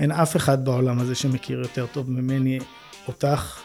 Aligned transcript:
אין 0.00 0.12
אף 0.12 0.36
אחד 0.36 0.64
בעולם 0.64 0.98
הזה 0.98 1.14
שמכיר 1.14 1.58
יותר 1.58 1.86
טוב 1.86 2.10
ממני 2.10 2.58
אותך 3.08 3.60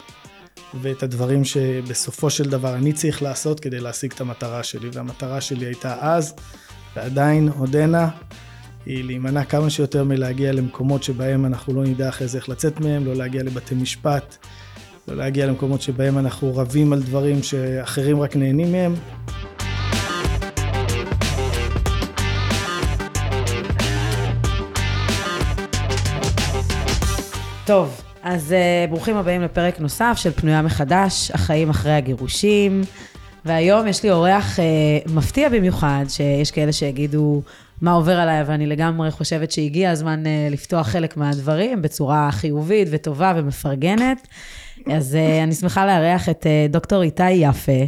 ואת 0.82 1.04
הדברים 1.04 1.46
שבסופו 1.46 2.30
של 2.30 2.50
דבר 2.50 2.76
אני 2.76 2.94
צריך 2.94 3.24
לעשות 3.24 3.60
כדי 3.60 3.80
להשיג 3.80 4.12
את 4.12 4.22
המטרה 4.22 4.64
שלי, 4.64 4.90
והמטרה 4.94 5.42
שלי 5.42 5.66
הייתה 5.66 5.96
אז, 6.00 6.34
ועדיין 6.96 7.50
עודנה, 7.58 8.10
היא 8.86 9.04
להימנע 9.04 9.44
כמה 9.44 9.70
שיותר 9.70 10.04
מלהגיע 10.04 10.52
למקומות 10.52 11.04
שבהם 11.04 11.46
אנחנו 11.46 11.74
לא 11.74 11.84
נדע 11.84 12.10
אחרי 12.10 12.28
זה 12.28 12.38
איך 12.38 12.50
לצאת 12.50 12.80
מהם, 12.80 13.06
לא 13.06 13.16
להגיע 13.16 13.44
לבתי 13.44 13.76
משפט, 13.76 14.38
לא 15.08 15.16
להגיע 15.16 15.46
למקומות 15.48 15.82
שבהם 15.82 16.18
אנחנו 16.18 16.56
רבים 16.56 16.94
על 16.94 17.02
דברים 17.02 17.44
שאחרים 17.44 18.22
רק 18.22 18.36
נהנים 18.36 18.72
מהם. 18.72 18.96
טוב, 27.66 28.02
אז 28.24 28.52
uh, 28.52 28.90
ברוכים 28.90 29.18
הבאים 29.18 29.42
לפרק 29.42 29.80
נוסף 29.80 30.14
של 30.18 30.32
פנויה 30.32 30.62
מחדש, 30.62 31.32
החיים 31.32 31.70
אחרי 31.70 31.92
הגירושים. 31.92 32.82
והיום 33.46 33.88
יש 33.88 34.04
לי 34.04 34.12
אורח 34.12 34.60
uh, 34.60 35.12
מפתיע 35.12 35.50
במיוחד, 35.50 36.06
שיש 36.08 36.52
כאלה 36.52 36.74
שיגידו 36.74 37.42
מה 37.82 37.92
עובר 37.92 38.20
עליי, 38.20 38.42
אבל 38.42 38.54
אני 38.54 38.66
לגמרי 38.66 39.12
חושבת 39.12 39.52
שהגיע 39.52 39.92
הזמן 39.92 40.24
uh, 40.24 40.54
לפתוח 40.54 40.88
חלק 40.88 41.18
מהדברים 41.18 41.82
בצורה 41.82 42.32
חיובית 42.32 42.88
וטובה 42.92 43.34
ומפרגנת. 43.36 44.28
אז 44.92 45.16
uh, 45.16 45.44
אני 45.44 45.54
שמחה 45.54 45.86
לארח 45.86 46.30
את 46.30 46.44
uh, 46.44 46.72
דוקטור 46.72 47.02
איתי 47.02 47.32
יפה, 47.32 47.86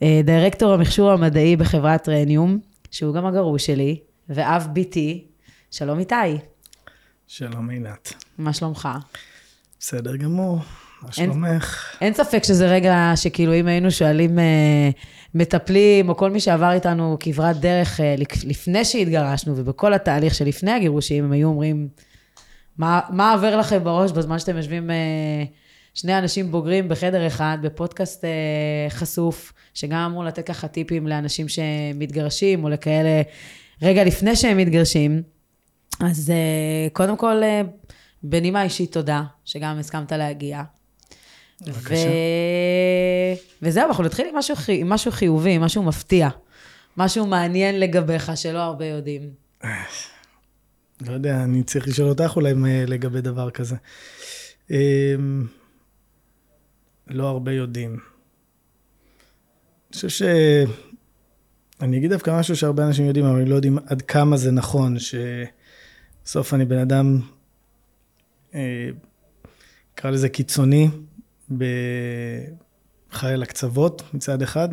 uh, 0.00 0.04
דירקטור 0.24 0.72
המכשור 0.72 1.10
המדעי 1.10 1.56
בחברת 1.56 2.08
רניום, 2.08 2.58
שהוא 2.90 3.14
גם 3.14 3.26
הגרוש 3.26 3.66
שלי, 3.66 3.96
ואב 4.28 4.68
ביתי. 4.72 5.24
שלום 5.70 5.98
איתי. 5.98 6.51
שלום 7.26 7.70
עינת. 7.70 8.12
מה 8.38 8.52
שלומך? 8.52 8.88
בסדר 9.80 10.16
גמור, 10.16 10.58
מה 11.02 11.12
שלומך? 11.12 11.96
אין 12.00 12.14
ספק 12.14 12.44
שזה 12.44 12.70
רגע 12.70 13.12
שכאילו 13.16 13.54
אם 13.54 13.66
היינו 13.66 13.90
שואלים 13.90 14.38
אה, 14.38 14.90
מטפלים, 15.34 16.08
או 16.08 16.16
כל 16.16 16.30
מי 16.30 16.40
שעבר 16.40 16.72
איתנו 16.72 17.16
כברת 17.20 17.56
דרך 17.56 18.00
אה, 18.00 18.14
לפני 18.46 18.84
שהתגרשנו, 18.84 19.56
ובכל 19.56 19.94
התהליך 19.94 20.34
שלפני 20.34 20.70
הגירושים, 20.70 21.24
הם 21.24 21.32
היו 21.32 21.48
אומרים, 21.48 21.88
מה, 22.78 23.00
מה 23.10 23.32
עובר 23.32 23.56
לכם 23.56 23.84
בראש 23.84 24.12
בזמן 24.12 24.38
שאתם 24.38 24.56
יושבים 24.56 24.90
אה, 24.90 25.44
שני 25.94 26.18
אנשים 26.18 26.50
בוגרים 26.50 26.88
בחדר 26.88 27.26
אחד, 27.26 27.58
בפודקאסט 27.62 28.24
אה, 28.24 28.30
חשוף, 28.90 29.52
שגם 29.74 29.98
אמור 29.98 30.24
לתת 30.24 30.46
ככה 30.46 30.68
טיפים 30.68 31.06
לאנשים 31.06 31.46
שמתגרשים, 31.48 32.64
או 32.64 32.68
לכאלה 32.68 33.22
רגע 33.82 34.04
לפני 34.04 34.36
שהם 34.36 34.56
מתגרשים. 34.56 35.22
אז 36.02 36.30
אה, 36.30 36.88
קודם 36.92 37.16
כל, 37.16 37.42
אה, 37.42 37.62
בנימה 38.22 38.62
אישית 38.62 38.92
תודה, 38.92 39.22
שגם 39.44 39.78
הסכמת 39.78 40.12
להגיע. 40.12 40.62
בבקשה. 41.66 42.08
ו... 42.08 43.62
וזהו, 43.62 43.86
אנחנו 43.88 44.04
נתחיל 44.04 44.26
עם 44.28 44.36
משהו, 44.36 44.54
עם 44.68 44.88
משהו 44.88 45.12
חיובי, 45.12 45.58
משהו 45.58 45.82
מפתיע. 45.82 46.28
משהו 46.96 47.26
מעניין 47.26 47.80
לגביך, 47.80 48.36
שלא 48.36 48.58
הרבה 48.58 48.86
יודעים. 48.86 49.30
לא 51.06 51.12
יודע, 51.12 51.44
אני 51.44 51.62
צריך 51.62 51.88
לשאול 51.88 52.08
אותך 52.08 52.32
אולי 52.36 52.54
לגבי 52.86 53.20
דבר 53.20 53.50
כזה. 53.50 53.76
לא 57.06 57.28
הרבה 57.28 57.52
יודעים. 57.52 57.90
אני 59.90 59.94
חושב 59.94 60.08
ש... 60.08 60.22
אני 61.80 61.98
אגיד 61.98 62.12
דווקא 62.12 62.38
משהו 62.38 62.56
שהרבה 62.56 62.86
אנשים 62.86 63.06
יודעים, 63.06 63.26
אבל 63.26 63.48
לא 63.48 63.54
יודעים 63.54 63.78
עד 63.86 64.02
כמה 64.02 64.36
זה 64.36 64.50
נכון, 64.50 64.98
שבסוף 66.22 66.54
אני 66.54 66.64
בן 66.64 66.78
אדם 66.78 67.20
אה, 68.54 68.88
נקרא 69.92 70.10
לזה 70.10 70.28
קיצוני, 70.28 70.88
חי 73.10 73.32
על 73.32 73.42
הקצוות 73.42 74.02
מצד 74.14 74.42
אחד, 74.42 74.68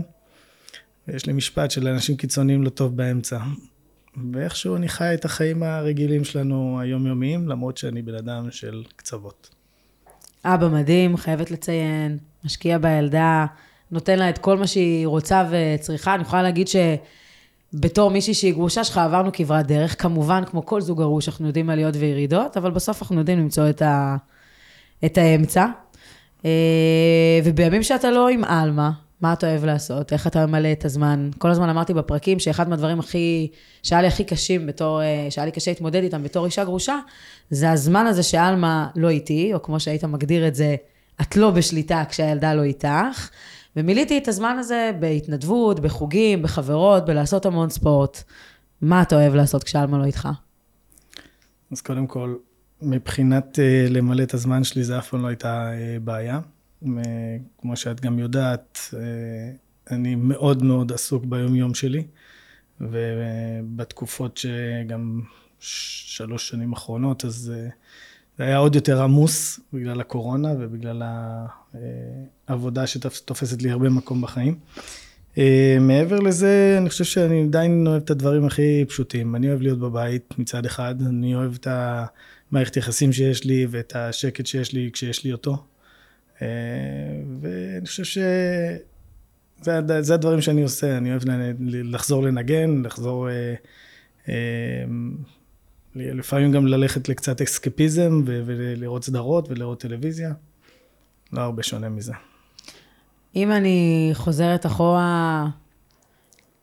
ויש 1.07 1.25
לי 1.25 1.34
משפט 1.34 1.72
של 1.72 1.88
אנשים 1.88 2.18
קיצוניים 2.18 2.63
לא 2.63 2.69
טוב 2.69 2.97
באמצע. 2.97 3.40
ואיכשהו 4.34 4.75
אני 4.75 4.90
חי 4.90 5.13
את 5.13 5.25
החיים 5.25 5.63
הרגילים 5.63 6.23
שלנו 6.23 6.79
היומיומיים, 6.81 7.47
למרות 7.47 7.78
שאני 7.78 8.02
בן 8.02 8.16
אדם 8.16 8.52
של 8.52 8.84
קצוות. 8.96 9.50
אבא 10.46 10.68
מדהים, 10.68 11.18
חייבת 11.18 11.52
לציין, 11.52 12.18
משקיע 12.44 12.78
בילדה, 12.78 13.46
נותן 13.91 14.19
לה 14.19 14.29
את 14.29 14.38
כל 14.38 14.57
מה 14.57 14.68
שהיא 14.68 15.07
רוצה 15.07 15.50
וצריכה. 15.52 16.16
אני 16.16 16.22
יכולה 16.22 16.44
להגיד 16.44 16.68
ש... 16.68 16.75
בתור 17.74 18.12
מישהי 18.12 18.34
שהיא 18.34 18.53
גרושה 18.53 18.84
שלך, 18.84 18.97
עברנו 18.97 19.30
כברת 19.34 19.68
דרך. 19.68 20.02
כמובן, 20.02 20.44
כמו 20.46 20.66
כל 20.66 20.81
זוג 20.81 20.97
גרוש, 20.97 21.30
אנחנו 21.30 21.47
יודעים 21.47 21.69
עליות 21.69 21.96
וירידות, 21.97 22.57
אבל 22.57 22.72
בסוף 22.72 23.02
אנחנו 23.02 23.19
יודעים 23.19 23.40
למצוא 23.40 23.69
את, 23.69 23.81
ה... 23.81 24.16
את 25.06 25.18
האמצע. 25.18 25.66
אה, 26.46 27.40
ובימים 27.44 27.84
שאתה 27.84 28.12
לא 28.12 28.29
עם 28.29 28.44
עלמה, 28.44 28.91
מה 29.22 29.34
אתה 29.34 29.50
אוהב 29.50 29.66
לעשות? 29.66 30.13
איך 30.13 30.28
אתה 30.28 30.46
ממלא 30.46 30.72
את 30.72 30.85
הזמן? 30.85 31.29
כל 31.38 31.50
הזמן 31.50 31.69
אמרתי 31.69 31.94
בפרקים 31.94 32.40
שאחד 32.40 32.69
מהדברים 32.69 33.00
הכי, 33.00 33.47
שהיה 33.84 34.02
לי 34.02 34.08
הכי 34.08 34.24
קשים 34.24 34.68
בתור, 34.68 35.02
אה, 35.02 35.28
שהיה 35.29 35.46
לי 35.46 35.52
קשה 35.52 35.72
להתמודד 35.72 36.03
איתם 36.03 36.24
בתור 36.24 36.46
אישה 36.46 36.63
גרושה, 36.63 37.00
זה 37.50 37.72
הזמן 37.72 38.06
הזה 38.06 38.24
שעלמה 38.24 38.88
לא 38.96 39.09
איתי, 39.09 39.53
או 39.53 39.62
כמו 39.63 39.79
שהיית 39.79 40.03
מגדיר 40.03 40.47
את 40.47 40.56
זה, 40.56 40.75
את 41.22 41.38
לא 41.38 41.52
בשליטה 41.52 42.03
כשהילדה 42.09 42.53
לא 42.53 42.63
איתך. 42.63 43.29
ומילאתי 43.75 44.18
את 44.18 44.28
הזמן 44.28 44.56
הזה 44.59 44.91
בהתנדבות, 45.00 45.80
בחוגים, 45.80 46.41
בחברות, 46.41 47.06
בלעשות 47.06 47.46
המון 47.46 47.69
ספורט. 47.69 48.24
מה 48.81 49.02
אתה 49.02 49.16
אוהב 49.16 49.35
לעשות 49.35 49.63
כשאלמה 49.63 49.97
לא 49.97 50.06
איתך? 50.06 50.30
אז 51.72 51.81
קודם 51.81 52.08
כל, 52.08 52.35
מבחינת 52.81 53.59
uh, 53.59 53.91
למלא 53.94 54.24
את 54.24 54.34
הזמן 54.34 54.63
שלי, 54.63 54.84
זה 54.84 55.00
אף 55.00 55.09
פעם 55.09 55.22
לא 55.22 55.28
הייתה 55.28 55.72
uh, 55.72 56.00
בעיה. 56.03 56.40
כמו 57.62 57.75
שאת 57.75 58.02
גם 58.02 58.19
יודעת, 58.19 58.79
uh, 58.91 58.96
אני 59.91 60.16
מאוד 60.16 60.63
מאוד 60.63 60.91
עסוק 60.91 61.25
ביום-יום 61.25 61.74
שלי, 61.74 62.03
ובתקופות 62.81 64.38
שגם 64.38 65.22
שלוש 65.59 66.50
שנים 66.50 66.74
אחרונות, 66.74 67.25
אז 67.25 67.53
זה 68.39 68.45
היה 68.45 68.57
עוד 68.57 68.75
יותר 68.75 69.01
עמוס 69.01 69.59
בגלל 69.73 70.01
הקורונה 70.01 70.53
ובגלל 70.59 71.03
העבודה 72.47 72.88
שתופסת 72.88 73.61
לי 73.61 73.72
הרבה 73.72 73.89
מקום 73.89 74.22
בחיים. 74.22 74.59
אה, 75.38 75.77
מעבר 75.79 76.19
לזה, 76.19 76.75
אני 76.78 76.89
חושב 76.89 77.03
שאני 77.03 77.44
עדיין 77.44 77.88
אוהב 77.88 78.03
את 78.03 78.09
הדברים 78.09 78.45
הכי 78.45 78.85
פשוטים. 78.88 79.35
אני 79.35 79.49
אוהב 79.49 79.61
להיות 79.61 79.79
בבית 79.79 80.33
מצד 80.38 80.66
אחד, 80.66 80.95
אני 81.01 81.35
אוהב 81.35 81.53
את 81.53 81.67
המערכת 82.51 82.78
יחסים 82.78 83.13
שיש 83.13 83.45
לי 83.45 83.67
ואת 83.69 83.95
השקט 83.95 84.45
שיש 84.45 84.73
לי 84.73 84.89
כשיש 84.94 85.23
לי 85.23 85.31
אותו. 85.31 85.57
אה, 86.41 86.47
ואני 87.41 87.85
חושב 87.85 88.03
שזה 88.03 89.78
הדברים 90.13 90.41
שאני 90.41 90.63
עושה, 90.63 90.97
אני 90.97 91.11
אוהב 91.11 91.22
לחזור 91.69 92.23
לנגן, 92.23 92.81
לחזור... 92.85 93.29
אה, 94.28 94.33
לפעמים 95.95 96.51
גם 96.51 96.67
ללכת 96.67 97.09
לקצת 97.09 97.41
אסקפיזם 97.41 98.22
ולראות 98.25 99.03
סדרות 99.03 99.50
ולראות 99.50 99.79
טלוויזיה. 99.79 100.33
לא 101.33 101.41
הרבה 101.41 101.63
שונה 101.63 101.89
מזה. 101.89 102.13
אם 103.35 103.51
אני 103.51 104.09
חוזרת 104.13 104.66
אחורה 104.66 105.47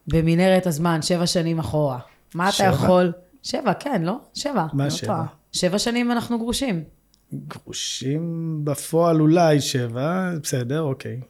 במנהרת 0.09 0.66
הזמן, 0.66 1.03
שבע 1.03 1.26
שנים 1.26 1.59
אחורה, 1.59 1.98
מה 2.34 2.53
שבע? 2.53 2.69
אתה 2.69 2.76
יכול... 2.76 3.12
שבע, 3.42 3.75
כן, 3.75 4.03
לא? 4.03 4.16
שבע. 4.34 4.66
מה 4.72 4.84
לא 4.84 4.91
שבע? 4.91 5.06
טועה. 5.06 5.26
שבע 5.53 5.78
שנים 5.78 6.12
אנחנו 6.12 6.38
גרושים. 6.38 6.84
גרושים 7.32 8.60
בפועל 8.65 9.20
אולי 9.20 9.60
שבע, 9.60 10.31
בסדר, 10.42 10.82
אוקיי. 10.82 11.20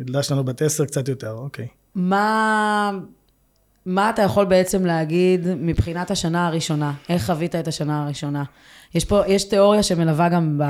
ילדה 0.00 0.22
שלנו 0.22 0.44
בת 0.44 0.62
עשר 0.62 0.84
קצת 0.84 1.08
יותר, 1.08 1.32
אוקיי. 1.32 1.68
מה... 1.94 2.98
מה 3.86 4.10
אתה 4.10 4.22
יכול 4.22 4.44
בעצם 4.44 4.86
להגיד 4.86 5.48
מבחינת 5.56 6.10
השנה 6.10 6.46
הראשונה? 6.46 6.92
איך 7.08 7.26
חווית 7.26 7.54
את 7.54 7.68
השנה 7.68 8.04
הראשונה? 8.04 8.44
יש 8.94 9.04
פה, 9.04 9.22
יש 9.26 9.44
תיאוריה 9.44 9.82
שמלווה 9.82 10.28
גם 10.28 10.58
ב, 10.58 10.64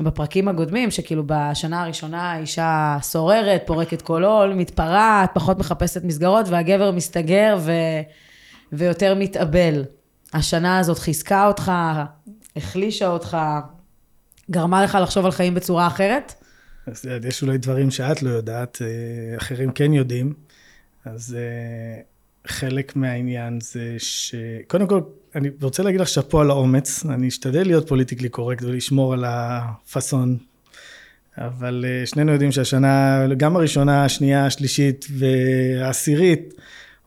בפרקים 0.00 0.48
הקודמים, 0.48 0.90
שכאילו 0.90 1.22
בשנה 1.26 1.82
הראשונה 1.82 2.32
האישה 2.32 2.98
סוררת, 3.02 3.62
פורקת 3.66 4.02
כל 4.02 4.24
עול, 4.24 4.54
מתפרעת, 4.54 5.30
פחות 5.34 5.58
מחפשת 5.58 6.04
מסגרות, 6.04 6.48
והגבר 6.48 6.90
מסתגר 6.90 7.56
ו, 7.60 7.72
ויותר 8.72 9.14
מתאבל. 9.14 9.84
השנה 10.34 10.78
הזאת 10.78 10.98
חיזקה 10.98 11.46
אותך, 11.46 11.72
החלישה 12.56 13.08
אותך, 13.08 13.36
גרמה 14.50 14.84
לך 14.84 14.98
לחשוב 15.02 15.24
על 15.24 15.30
חיים 15.30 15.54
בצורה 15.54 15.86
אחרת? 15.86 16.34
אז 16.86 17.08
יש 17.28 17.42
אולי 17.42 17.58
דברים 17.58 17.90
שאת 17.90 18.22
לא 18.22 18.30
יודעת, 18.30 18.78
אה, 18.82 19.36
אחרים 19.36 19.72
כן 19.72 19.92
יודעים. 19.92 20.47
אז 21.04 21.36
uh, 21.36 22.48
חלק 22.48 22.96
מהעניין 22.96 23.58
זה 23.60 23.94
ש... 23.98 24.34
קודם 24.66 24.86
כל, 24.86 25.00
אני 25.34 25.48
רוצה 25.62 25.82
להגיד 25.82 26.00
לך 26.00 26.08
שאפו 26.08 26.40
על 26.40 26.50
האומץ, 26.50 27.06
אני 27.06 27.28
אשתדל 27.28 27.62
להיות 27.62 27.88
פוליטיקלי 27.88 28.28
קורקט 28.28 28.62
ולשמור 28.62 29.12
על 29.12 29.24
הפאסון, 29.26 30.36
אבל 31.38 31.84
uh, 31.84 32.06
שנינו 32.06 32.32
יודעים 32.32 32.52
שהשנה, 32.52 33.26
גם 33.36 33.56
הראשונה, 33.56 34.04
השנייה, 34.04 34.46
השלישית 34.46 35.06
והעשירית, 35.18 36.54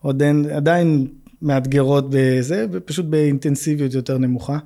עוד 0.00 0.22
אין, 0.22 0.50
עדיין 0.50 1.08
מאתגרות 1.42 2.06
בזה, 2.10 2.66
ופשוט 2.72 3.06
באינטנסיביות 3.06 3.94
יותר 3.94 4.18
נמוכה. 4.18 4.58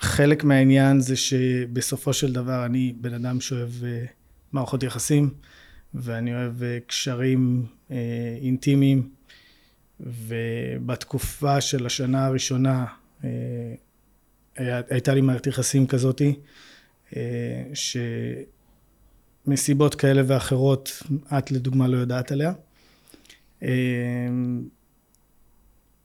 חלק 0.00 0.44
מהעניין 0.44 1.00
זה 1.00 1.16
שבסופו 1.16 2.12
של 2.12 2.32
דבר 2.32 2.66
אני 2.66 2.94
בן 3.00 3.14
אדם 3.14 3.40
שאוהב 3.40 3.70
מערכות 4.52 4.82
יחסים, 4.82 5.30
ואני 5.94 6.34
אוהב 6.34 6.54
קשרים 6.86 7.66
אינטימיים, 8.40 9.08
ובתקופה 10.00 11.60
של 11.60 11.86
השנה 11.86 12.26
הראשונה 12.26 12.86
הייתה 14.56 15.14
לי 15.14 15.20
מערכת 15.20 15.46
יחסים 15.46 15.86
כזאתי, 15.86 16.34
שמסיבות 19.46 19.94
כאלה 19.94 20.22
ואחרות 20.26 21.02
את 21.38 21.50
לדוגמה 21.50 21.88
לא 21.88 21.96
יודעת 21.96 22.32
עליה. 22.32 22.52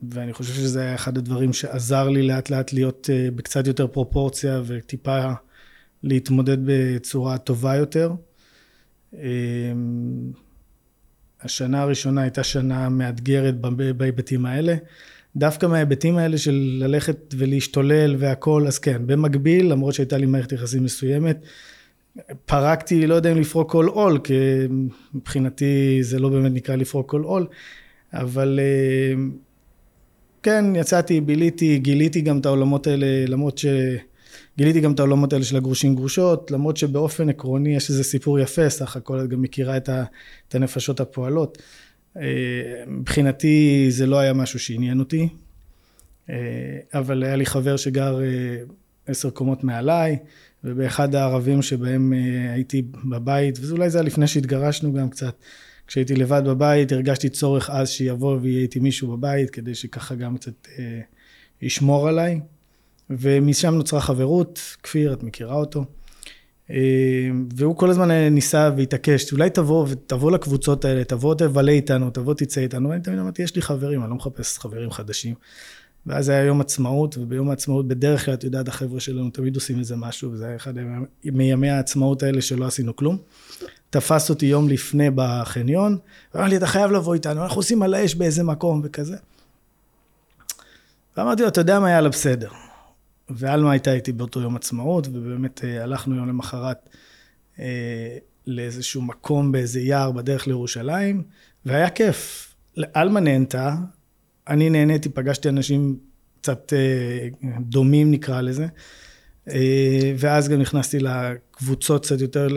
ואני 0.10 0.34
חושב 0.34 0.54
שזה 0.54 0.82
היה 0.82 0.96
אחד 0.96 1.18
הדברים 1.18 1.54
שעזר 1.54 2.10
לי 2.10 2.22
לאט 2.22 2.50
לאט 2.50 2.74
להיות 2.74 3.10
אה, 3.14 3.32
בקצת 3.36 3.68
יותר 3.68 3.88
פרופורציה 3.88 4.62
וטיפה 4.66 5.32
להתמודד 6.04 6.58
בצורה 6.66 7.38
טובה 7.38 7.76
יותר. 7.76 8.12
השנה 11.42 11.82
הראשונה 11.82 12.22
הייתה 12.22 12.44
שנה 12.44 12.90
מאתגרת 12.90 13.56
בהיבטים 13.98 14.46
האלה. 14.46 14.76
דווקא 15.36 15.66
מההיבטים 15.66 16.18
האלה 16.18 16.38
של 16.38 16.78
ללכת 16.80 17.34
ולהשתולל 17.38 18.16
והכל, 18.20 18.68
אז 18.68 18.80
כן, 18.80 19.02
במקביל, 19.06 19.72
למרות 19.72 19.94
שהייתה 19.94 20.18
לי 20.18 20.26
מערכת 20.26 20.52
יחסים 20.52 20.84
מסוימת, 20.84 21.46
פרקתי, 22.46 23.08
לא 23.08 23.16
יודע 23.16 23.32
אם 23.32 23.40
לפרוק 23.40 23.72
כל 23.72 23.86
עול, 23.86 24.20
כי 24.24 24.34
מבחינתי 25.14 25.98
זה 26.02 26.20
לא 26.20 26.30
באמת 26.30 26.52
נקרא 26.52 26.76
לפרוק 26.76 27.10
כל 27.10 27.22
עול, 27.22 27.48
אבל 28.14 28.60
אה, 28.60 29.24
כן, 30.44 30.66
יצאתי, 30.76 31.22
ביליתי, 31.22 31.78
גיליתי 31.80 32.22
גם 32.22 32.40
את 32.40 32.46
העולמות 32.46 32.88
האלה, 32.88 33.26
למרות 33.28 33.58
ש... 33.58 33.66
גיליתי 34.58 34.82
גם 34.82 34.94
את 34.94 35.00
העולמות 35.00 35.34
האלה 35.34 35.46
של 35.46 35.58
הגרושים 35.58 35.96
גרושות, 35.96 36.52
למרות 36.52 36.78
שבאופן 36.78 37.30
עקרוני 37.30 37.76
יש 37.76 37.90
איזה 37.90 38.04
סיפור 38.04 38.40
יפה, 38.40 38.70
סך 38.70 38.96
הכל 38.96 39.20
את 39.20 39.30
גם 39.30 39.42
מכירה 39.42 39.78
את, 39.78 39.90
ה, 39.90 40.04
את 40.48 40.56
הנפשות 40.56 41.00
הפועלות. 41.00 41.58
אה, 42.18 42.84
מבחינתי 42.88 43.86
זה 43.90 44.06
לא 44.06 44.20
היה 44.20 44.34
משהו 44.34 44.60
שעניין 44.60 45.00
אותי, 45.00 45.30
אה, 46.30 46.36
אבל 46.94 47.24
היה 47.24 47.36
לי 47.36 47.46
חבר 47.46 47.78
שגר 47.78 48.22
אה, 48.22 48.58
עשר 49.08 49.30
קומות 49.30 49.64
מעליי, 49.64 50.18
ובאחד 50.64 51.16
הערבים 51.16 51.62
שבהם 51.62 52.14
הייתי 52.54 52.82
בבית, 53.10 53.60
ואולי 53.62 53.90
זה 53.90 53.98
היה 53.98 54.06
לפני 54.06 54.28
שהתגרשנו 54.28 54.94
גם 54.94 55.10
קצת, 55.10 55.36
כשהייתי 55.88 56.16
לבד 56.16 56.42
בבית 56.46 56.92
הרגשתי 56.92 57.30
צורך 57.30 57.70
אז 57.70 57.90
שיבוא 57.90 58.38
ויהיה 58.42 58.62
איתי 58.62 58.80
מישהו 58.80 59.18
בבית, 59.18 59.50
כדי 59.50 59.76
שככה 59.76 60.16
גם 60.16 60.38
קצת 60.38 60.68
ישמור 61.62 62.08
עליי. 62.10 62.40
ומשם 63.10 63.74
נוצרה 63.74 64.02
חברות, 64.02 64.60
כפיר, 64.84 65.14
את 65.14 65.24
מכירה 65.24 65.56
אותו. 65.56 65.86
אה, 66.72 66.78
והוא 67.56 67.76
כל 67.76 67.90
הזמן 67.90 68.12
ניסה 68.12 68.70
והתעקש, 68.78 69.32
אולי 69.32 69.50
תבוא 69.50 69.86
ותבוא 69.90 70.32
לקבוצות 70.32 70.86
האלה, 70.86 71.04
תבוא 71.04 71.36
תבלה 71.36 71.72
איתנו, 71.72 72.10
תבוא 72.10 72.34
תצא 72.34 72.62
איתנו, 72.62 72.90
ואני 72.90 73.02
תמיד 73.02 73.20
אמרתי, 73.20 73.42
יש 73.42 73.56
לי 73.56 73.62
חברים, 73.62 74.02
אני 74.02 74.10
לא 74.10 74.16
מחפש 74.16 74.58
חברים 74.58 74.92
חדשים. 74.92 75.36
ואז 76.06 76.30
היה 76.30 76.44
יום 76.44 76.62
עצמאות, 76.62 77.18
וביום 77.18 77.50
העצמאות 77.50 77.88
בדרך 77.88 78.26
כלל, 78.26 78.34
את 78.34 78.44
יודעת, 78.44 78.68
החבר'ה 78.68 79.00
שלנו 79.00 79.30
תמיד 79.30 79.56
עושים 79.56 79.80
איזה 79.80 79.96
משהו, 79.96 80.32
וזה 80.32 80.46
היה 80.46 80.56
אחד 80.56 80.74
מימי 81.26 81.70
העצמאות 81.70 82.24
האלה 82.24 82.42
שלא 82.42 82.66
עשינו 82.66 82.96
כלום. 82.96 83.18
תפס 83.90 84.30
אותי 84.30 84.46
יום 84.46 84.70
לפני 84.70 85.08
בחניון, 85.16 85.98
ואמר 86.34 86.48
לי, 86.48 86.58
אתה 86.58 86.68
חייב 86.68 86.92
לבוא 86.92 87.14
איתנו, 87.14 87.44
אנחנו 87.44 87.58
עושים 87.58 87.84
על 87.84 87.94
האש 87.94 88.16
באיזה 88.16 88.44
מקום 88.44 88.82
וכזה. 88.84 89.16
ואמרתי 91.18 91.42
לו, 91.42 91.48
אתה 91.48 91.62
יודע 91.62 91.80
מה, 91.80 91.92
יאללה, 91.92 92.10
בסדר. 92.10 92.50
ועלמה 93.36 93.72
הייתה 93.72 93.94
איתי 93.94 94.12
באותו 94.12 94.42
יום 94.42 94.56
עצמאות, 94.56 95.08
ובאמת 95.08 95.64
אה, 95.64 95.84
הלכנו 95.84 96.16
יום 96.16 96.28
למחרת 96.28 96.90
אה, 97.60 98.18
לאיזשהו 98.48 99.02
מקום 99.02 99.52
באיזה 99.52 99.80
יער 99.80 100.12
בדרך 100.12 100.48
לירושלים, 100.48 101.24
והיה 101.66 101.90
כיף. 101.90 102.50
עלמה 102.94 103.20
נהנתה, 103.20 103.76
אני 104.48 104.70
נהניתי, 104.70 105.10
פגשתי 105.10 105.50
אנשים 105.50 105.98
קצת 106.42 106.74
אה, 106.74 107.28
דומים 107.60 108.12
נקרא 108.12 108.42
לזה, 108.42 108.68
ואז 110.18 110.50
גם 110.50 110.62
נכנסתי 110.62 111.00
לקבוצות 111.00 112.06
קצת 112.06 112.22
יותר, 112.22 112.48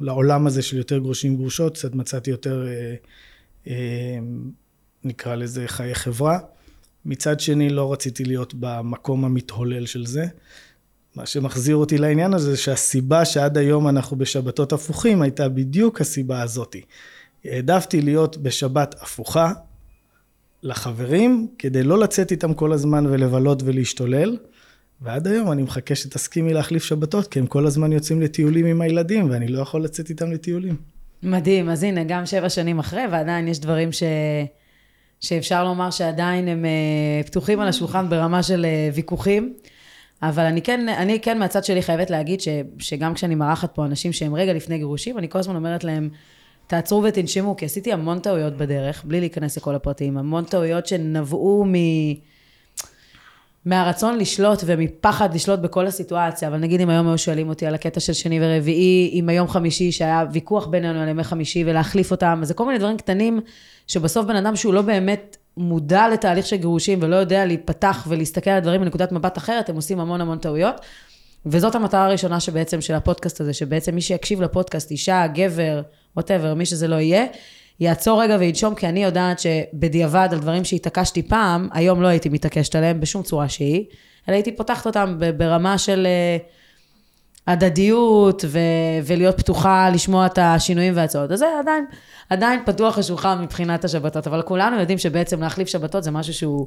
לעולם 0.00 0.46
הזה 0.46 0.62
של 0.62 0.76
יותר 0.76 0.98
גרושים 0.98 1.36
גרושות, 1.36 1.74
קצת 1.74 1.94
מצאתי 1.94 2.30
יותר, 2.30 2.66
נקרא 5.04 5.34
לזה 5.34 5.64
חיי 5.66 5.94
חברה. 5.94 6.38
מצד 7.06 7.40
שני 7.40 7.68
לא 7.68 7.92
רציתי 7.92 8.24
להיות 8.24 8.54
במקום 8.54 9.24
המתהולל 9.24 9.86
של 9.86 10.06
זה. 10.06 10.26
מה 11.14 11.26
שמחזיר 11.26 11.76
אותי 11.76 11.98
לעניין 11.98 12.34
הזה, 12.34 12.56
שהסיבה 12.56 13.24
שעד 13.24 13.58
היום 13.58 13.88
אנחנו 13.88 14.16
בשבתות 14.16 14.72
הפוכים, 14.72 15.22
הייתה 15.22 15.48
בדיוק 15.48 16.00
הסיבה 16.00 16.42
הזאתי. 16.42 16.82
העדפתי 17.44 18.00
להיות 18.00 18.36
בשבת 18.36 18.94
הפוכה 19.00 19.52
לחברים, 20.62 21.48
כדי 21.58 21.82
לא 21.82 21.98
לצאת 21.98 22.30
איתם 22.30 22.54
כל 22.54 22.72
הזמן 22.72 23.06
ולבלות 23.06 23.62
ולהשתולל. 23.62 24.36
ועד 25.00 25.26
היום 25.26 25.52
אני 25.52 25.62
מחכה 25.62 25.94
שתסכימי 25.94 26.52
להחליף 26.52 26.84
שבתות, 26.84 27.26
כי 27.26 27.38
הם 27.38 27.46
כל 27.46 27.66
הזמן 27.66 27.92
יוצאים 27.92 28.22
לטיולים 28.22 28.66
עם 28.66 28.80
הילדים, 28.80 29.30
ואני 29.30 29.48
לא 29.48 29.60
יכול 29.60 29.84
לצאת 29.84 30.10
איתם 30.10 30.32
לטיולים. 30.32 30.76
מדהים, 31.22 31.68
אז 31.68 31.82
הנה, 31.82 32.04
גם 32.04 32.26
שבע 32.26 32.48
שנים 32.48 32.78
אחרי, 32.78 33.02
ועדיין 33.12 33.48
יש 33.48 33.60
דברים 33.60 33.92
ש... 33.92 34.02
שאפשר 35.20 35.64
לומר 35.64 35.90
שעדיין 35.90 36.48
הם 36.48 36.64
אה, 36.64 37.22
פתוחים 37.26 37.60
על 37.60 37.68
השולחן 37.68 38.08
ברמה 38.08 38.42
של 38.42 38.64
אה, 38.64 38.88
ויכוחים. 38.94 39.54
אבל 40.22 40.44
אני 40.44 40.62
כן, 40.62 40.88
אני 40.88 41.20
כן 41.20 41.38
מהצד 41.38 41.64
שלי 41.64 41.82
חייבת 41.82 42.10
להגיד 42.10 42.40
ש, 42.40 42.48
שגם 42.78 43.14
כשאני 43.14 43.34
מארחת 43.34 43.74
פה 43.74 43.84
אנשים 43.84 44.12
שהם 44.12 44.34
רגע 44.34 44.52
לפני 44.52 44.78
גירושים, 44.78 45.18
אני 45.18 45.28
כל 45.28 45.38
הזמן 45.38 45.56
אומרת 45.56 45.84
להם, 45.84 46.08
תעצרו 46.66 47.02
ותנשמו, 47.02 47.56
כי 47.56 47.64
עשיתי 47.64 47.92
המון 47.92 48.18
טעויות 48.18 48.56
בדרך, 48.56 49.04
בלי 49.04 49.20
להיכנס 49.20 49.56
לכל 49.56 49.74
הפרטים, 49.74 50.18
המון 50.18 50.44
טעויות 50.44 50.86
שנבעו 50.86 51.64
מ... 51.66 51.74
מהרצון 53.66 54.18
לשלוט 54.18 54.62
ומפחד 54.66 55.34
לשלוט 55.34 55.60
בכל 55.60 55.86
הסיטואציה, 55.86 56.48
אבל 56.48 56.58
נגיד 56.58 56.80
אם 56.80 56.90
היום 56.90 57.08
היו 57.08 57.18
שואלים 57.18 57.48
אותי 57.48 57.66
על 57.66 57.74
הקטע 57.74 58.00
של 58.00 58.12
שני 58.12 58.38
ורביעי, 58.42 59.10
עם 59.12 59.28
היום 59.28 59.48
חמישי 59.48 59.92
שהיה 59.92 60.24
ויכוח 60.32 60.66
בינינו 60.66 61.00
על 61.00 61.08
ימי 61.08 61.24
חמישי 61.24 61.64
ולהחליף 61.66 62.10
אותם, 62.10 62.38
אז 62.42 62.48
זה 62.48 62.54
כל 62.54 62.66
מיני 62.66 62.78
דברים 62.78 62.96
קטנים 62.96 63.40
שבסוף 63.86 64.26
בן 64.26 64.36
אדם 64.36 64.56
שהוא 64.56 64.74
לא 64.74 64.82
באמת 64.82 65.36
מודע 65.56 66.08
לתהליך 66.08 66.46
של 66.46 66.56
גירושים 66.56 66.98
ולא 67.02 67.16
יודע 67.16 67.46
להיפתח 67.46 68.06
ולהסתכל 68.08 68.50
על 68.50 68.56
הדברים 68.56 68.80
מנקודת 68.80 69.12
מבט 69.12 69.38
אחרת, 69.38 69.68
הם 69.68 69.76
עושים 69.76 70.00
המון 70.00 70.20
המון 70.20 70.38
טעויות. 70.38 70.80
וזאת 71.46 71.74
המטרה 71.74 72.04
הראשונה 72.04 72.40
שבעצם 72.40 72.80
של 72.80 72.94
הפודקאסט 72.94 73.40
הזה, 73.40 73.52
שבעצם 73.52 73.94
מי 73.94 74.00
שיקשיב 74.00 74.42
לפודקאסט, 74.42 74.90
אישה, 74.90 75.26
גבר, 75.26 75.82
ווטאבר, 76.16 76.54
מי 76.54 76.66
שזה 76.66 76.88
לא 76.88 76.96
יהיה, 76.96 77.24
יעצור 77.80 78.22
רגע 78.22 78.36
וינשום, 78.40 78.74
כי 78.74 78.88
אני 78.88 79.04
יודעת 79.04 79.38
שבדיעבד 79.38 80.28
על 80.32 80.38
דברים 80.38 80.64
שהתעקשתי 80.64 81.22
פעם, 81.22 81.68
היום 81.72 82.02
לא 82.02 82.06
הייתי 82.06 82.28
מתעקשת 82.28 82.74
עליהם 82.74 83.00
בשום 83.00 83.22
צורה 83.22 83.48
שהיא, 83.48 83.84
אלא 84.28 84.34
הייתי 84.34 84.56
פותחת 84.56 84.86
אותם 84.86 85.18
ברמה 85.36 85.78
של 85.78 86.06
אה, 86.06 86.36
הדדיות 87.46 88.44
ו- 88.48 88.58
ולהיות 89.04 89.38
פתוחה 89.38 89.90
לשמוע 89.90 90.26
את 90.26 90.38
השינויים 90.38 90.96
וההצעות. 90.96 91.32
אז 91.32 91.38
זה 91.38 91.46
עדיין, 91.60 91.84
עדיין 92.30 92.60
פתוח 92.66 92.98
השולחן 92.98 93.42
מבחינת 93.42 93.84
השבתות, 93.84 94.26
אבל 94.26 94.42
כולנו 94.42 94.80
יודעים 94.80 94.98
שבעצם 94.98 95.40
להחליף 95.40 95.68
שבתות 95.68 96.04
זה 96.04 96.10
משהו 96.10 96.34
שהוא 96.34 96.66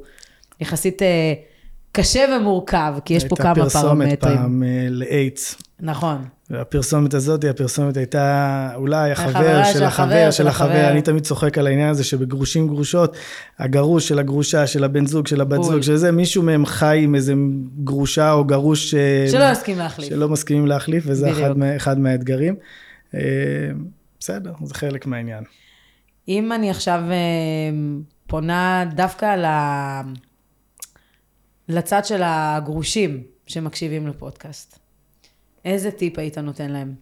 יחסית 0.60 1.02
אה, 1.02 1.32
קשה 1.92 2.24
ומורכב, 2.36 2.94
כי 3.04 3.14
יש 3.14 3.24
פה 3.24 3.36
כמה 3.36 3.54
פרמטרים. 3.54 4.00
הייתה 4.00 4.26
פרסומת 4.26 4.38
פעם 4.38 4.62
אה, 4.62 4.86
לאיידס. 4.90 5.56
נכון. 5.82 6.24
והפרסומת 6.50 7.14
הזאת, 7.14 7.44
הפרסומת 7.44 7.96
הייתה 7.96 8.70
אולי 8.74 9.10
החבר 9.10 9.64
של 9.64 9.84
החבר 9.84 10.30
של 10.30 10.48
החבר. 10.48 10.88
אני 10.90 11.02
תמיד 11.02 11.22
צוחק 11.22 11.58
על 11.58 11.66
העניין 11.66 11.88
הזה 11.88 12.04
שבגרושים 12.04 12.68
גרושות, 12.68 13.16
הגרוש 13.58 14.08
של 14.08 14.18
הגרושה, 14.18 14.66
של 14.66 14.84
הבן 14.84 15.06
זוג, 15.06 15.26
של 15.26 15.40
הבת 15.40 15.62
זוג, 15.62 15.80
של 15.80 15.96
זה, 15.96 16.12
מישהו 16.12 16.42
מהם 16.42 16.66
חי 16.66 17.00
עם 17.02 17.14
איזה 17.14 17.34
גרושה 17.84 18.32
או 18.32 18.44
גרוש... 18.44 18.94
אה, 18.94 19.26
שלא 19.30 19.44
יסכים 19.52 19.78
להחליף. 19.78 20.08
שלא 20.08 20.28
מסכימים 20.28 20.66
להחליף, 20.66 21.04
וזה 21.06 21.30
אחד, 21.30 21.62
אחד 21.76 21.98
מהאתגרים. 21.98 22.56
אה, 23.14 23.20
בסדר, 24.20 24.52
זה 24.64 24.74
חלק 24.74 25.06
מהעניין. 25.06 25.44
אם 26.28 26.52
אני 26.52 26.70
עכשיו 26.70 27.02
אה, 27.10 27.16
פונה 28.26 28.84
דווקא 28.94 29.36
לצד 31.68 32.04
של 32.04 32.20
הגרושים 32.24 33.22
שמקשיבים 33.46 34.06
לפודקאסט. 34.06 34.79
איזה 35.64 35.90
טיפ 35.90 36.18
היית 36.18 36.38
נותן 36.38 36.70
להם? 36.70 36.94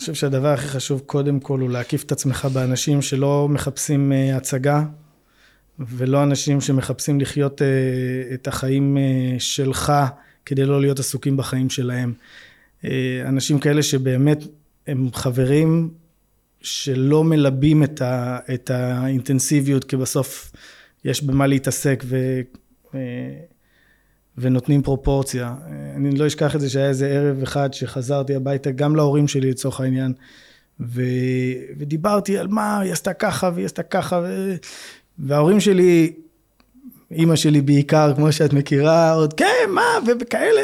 חושב 0.00 0.14
שהדבר 0.14 0.48
הכי 0.48 0.68
חשוב 0.68 1.00
קודם 1.06 1.40
כל 1.40 1.60
הוא 1.60 1.70
להקיף 1.70 2.04
את 2.04 2.12
עצמך 2.12 2.48
באנשים 2.52 3.02
שלא 3.02 3.48
מחפשים 3.50 4.12
uh, 4.12 4.36
הצגה 4.36 4.84
ולא 5.78 6.22
אנשים 6.22 6.60
שמחפשים 6.60 7.20
לחיות 7.20 7.60
uh, 7.60 8.34
את 8.34 8.48
החיים 8.48 8.96
uh, 8.96 9.40
שלך 9.40 9.92
כדי 10.46 10.64
לא 10.64 10.80
להיות 10.80 10.98
עסוקים 10.98 11.36
בחיים 11.36 11.70
שלהם. 11.70 12.12
אנשים 13.24 13.58
כאלה 13.58 13.82
שבאמת 13.82 14.38
הם 14.86 15.08
חברים 15.12 15.90
שלא 16.62 17.24
מלבים 17.24 17.82
את, 17.82 18.02
ה, 18.02 18.38
את 18.54 18.70
האינטנסיביות 18.70 19.84
כי 19.84 19.96
בסוף 19.96 20.52
יש 21.04 21.22
במה 21.22 21.46
להתעסק 21.46 22.04
ו... 22.06 22.40
ונותנים 24.38 24.82
פרופורציה. 24.82 25.54
אני 25.96 26.16
לא 26.16 26.26
אשכח 26.26 26.56
את 26.56 26.60
זה 26.60 26.70
שהיה 26.70 26.88
איזה 26.88 27.08
ערב 27.08 27.42
אחד 27.42 27.74
שחזרתי 27.74 28.34
הביתה, 28.34 28.70
גם 28.70 28.96
להורים 28.96 29.28
שלי 29.28 29.50
לצורך 29.50 29.80
העניין, 29.80 30.12
ו... 30.80 31.02
ודיברתי 31.78 32.38
על 32.38 32.48
מה, 32.48 32.80
היא 32.80 32.92
עשתה 32.92 33.12
ככה 33.12 33.50
והיא 33.54 33.66
עשתה 33.66 33.82
ככה, 33.82 34.20
ו... 34.24 34.54
וההורים 35.18 35.60
שלי, 35.60 36.12
אימא 37.10 37.36
שלי 37.36 37.60
בעיקר, 37.60 38.12
כמו 38.16 38.32
שאת 38.32 38.52
מכירה, 38.52 39.12
עוד 39.12 39.32
כן, 39.34 39.70
מה, 39.74 39.82
וכאלה. 40.20 40.62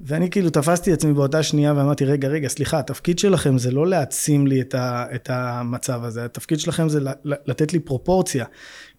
ואני 0.00 0.30
כאילו 0.30 0.50
תפסתי 0.50 0.92
עצמי 0.92 1.12
באותה 1.12 1.42
שנייה 1.42 1.74
ואמרתי, 1.76 2.04
רגע, 2.04 2.28
רגע, 2.28 2.48
סליחה, 2.48 2.78
התפקיד 2.78 3.18
שלכם 3.18 3.58
זה 3.58 3.70
לא 3.70 3.86
להעצים 3.86 4.46
לי 4.46 4.60
את, 4.60 4.74
ה, 4.74 5.04
את 5.14 5.30
המצב 5.32 6.04
הזה, 6.04 6.24
התפקיד 6.24 6.60
שלכם 6.60 6.88
זה 6.88 7.00
לתת 7.24 7.72
לי 7.72 7.78
פרופורציה. 7.78 8.44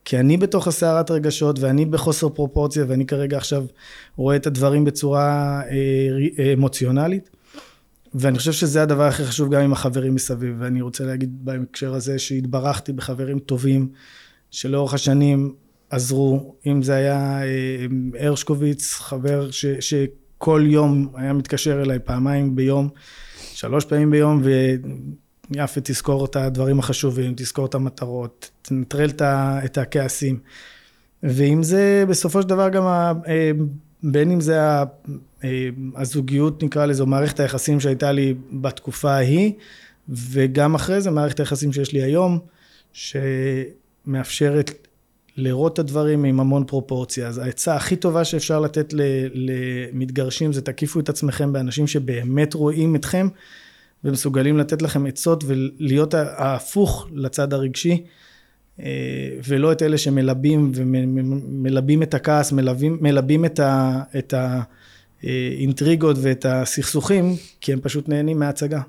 כי 0.06 0.20
אני 0.20 0.38
בתוך 0.38 0.68
הסערת 0.68 1.12
רגשות 1.12 1.60
ואני 1.60 1.86
בחוסר 1.86 2.30
פרופורציה 2.30 2.86
ואני 2.88 3.06
כרגע 3.06 3.38
עכשיו 3.38 3.66
רואה 4.16 4.36
את 4.36 4.48
הדברים 4.48 4.86
בצורה 4.86 5.62
אה, 6.40 6.54
אמוציונלית. 6.54 7.30
ואני 8.14 8.38
חושב 8.38 8.52
שזה 8.52 8.84
הדבר 8.84 9.04
הכי 9.04 9.26
חשוב 9.26 9.56
גם 9.56 9.62
עם 9.62 9.74
החברים 9.74 10.16
מסביב. 10.16 10.56
ואני 10.60 10.82
רוצה 10.82 11.04
להגיד 11.04 11.46
בהקשר 11.46 11.94
הזה 11.94 12.20
שהתברכתי 12.20 12.94
בחברים 12.94 13.40
טובים 13.40 13.90
שלאורך 14.52 14.94
השנים 14.94 15.54
עזרו, 15.90 16.56
אם 16.68 16.84
זה 16.84 16.96
היה 16.96 17.44
אה, 17.44 17.86
הרשקוביץ, 18.20 18.94
חבר 18.94 19.52
ש, 19.52 19.66
שכל 19.66 20.64
יום 20.66 21.12
היה 21.16 21.34
מתקשר 21.34 21.82
אליי 21.82 22.00
פעמיים 22.00 22.56
ביום, 22.56 22.90
שלוש 23.54 23.86
פעמים 23.86 24.12
ביום, 24.12 24.42
ויפה 25.52 25.82
תזכור 25.82 26.26
את 26.26 26.36
הדברים 26.36 26.80
החשובים, 26.80 27.34
תזכור 27.38 27.66
את 27.66 27.76
המטרות, 27.76 28.50
תנטרל 28.62 29.10
את 29.66 29.78
הכעסים. 29.78 30.40
ואם 31.24 31.64
זה 31.64 32.04
בסופו 32.10 32.42
של 32.42 32.48
דבר 32.48 32.70
גם, 32.70 32.84
ה, 32.84 33.14
אה, 33.28 33.52
בין 34.04 34.32
אם 34.32 34.42
זה 34.42 34.60
אה, 35.44 35.70
הזוגיות 35.96 36.64
נקרא 36.64 36.86
לזה, 36.86 37.02
או 37.02 37.08
מערכת 37.08 37.40
היחסים 37.40 37.80
שהייתה 37.80 38.12
לי 38.12 38.34
בתקופה 38.52 39.12
ההיא, 39.12 39.54
וגם 40.10 40.76
אחרי 40.76 41.02
זה 41.02 41.12
מערכת 41.12 41.40
היחסים 41.40 41.74
שיש 41.74 41.94
לי 41.94 42.02
היום, 42.02 42.40
שמאפשרת 42.94 44.88
לראות 45.38 45.74
את 45.74 45.80
הדברים 45.80 46.24
עם 46.24 46.40
המון 46.40 46.64
פרופורציה. 46.64 47.28
אז 47.28 47.38
העצה 47.38 47.76
הכי 47.76 47.96
טובה 47.96 48.26
שאפשר 48.26 48.60
לתת 48.60 48.94
למתגרשים 49.34 50.54
זה 50.54 50.62
תקיפו 50.62 51.00
את 51.00 51.10
עצמכם 51.10 51.54
באנשים 51.54 51.88
שבאמת 51.88 52.54
רואים 52.54 52.96
אתכם 52.96 53.28
ומסוגלים 54.04 54.58
לתת 54.58 54.82
לכם 54.82 55.06
עצות 55.06 55.44
ולהיות 55.48 56.14
ההפוך 56.14 57.08
לצד 57.14 57.54
הרגשי 57.54 58.04
אה, 58.80 59.38
ולא 59.48 59.72
את 59.72 59.82
אלה 59.82 59.98
שמלבים 59.98 60.72
ומלבים 60.76 62.04
את 62.04 62.14
הכעס, 62.14 62.52
מלבים, 62.52 62.98
מלבים 63.02 63.46
את, 63.46 63.60
ה, 63.60 64.02
את 64.18 64.34
האינטריגות 65.24 66.18
ואת 66.22 66.46
הסכסוכים 66.46 67.36
כי 67.62 67.74
הם 67.74 67.80
פשוט 67.82 68.10
נהנים 68.10 68.40
מההצגה. 68.40 68.82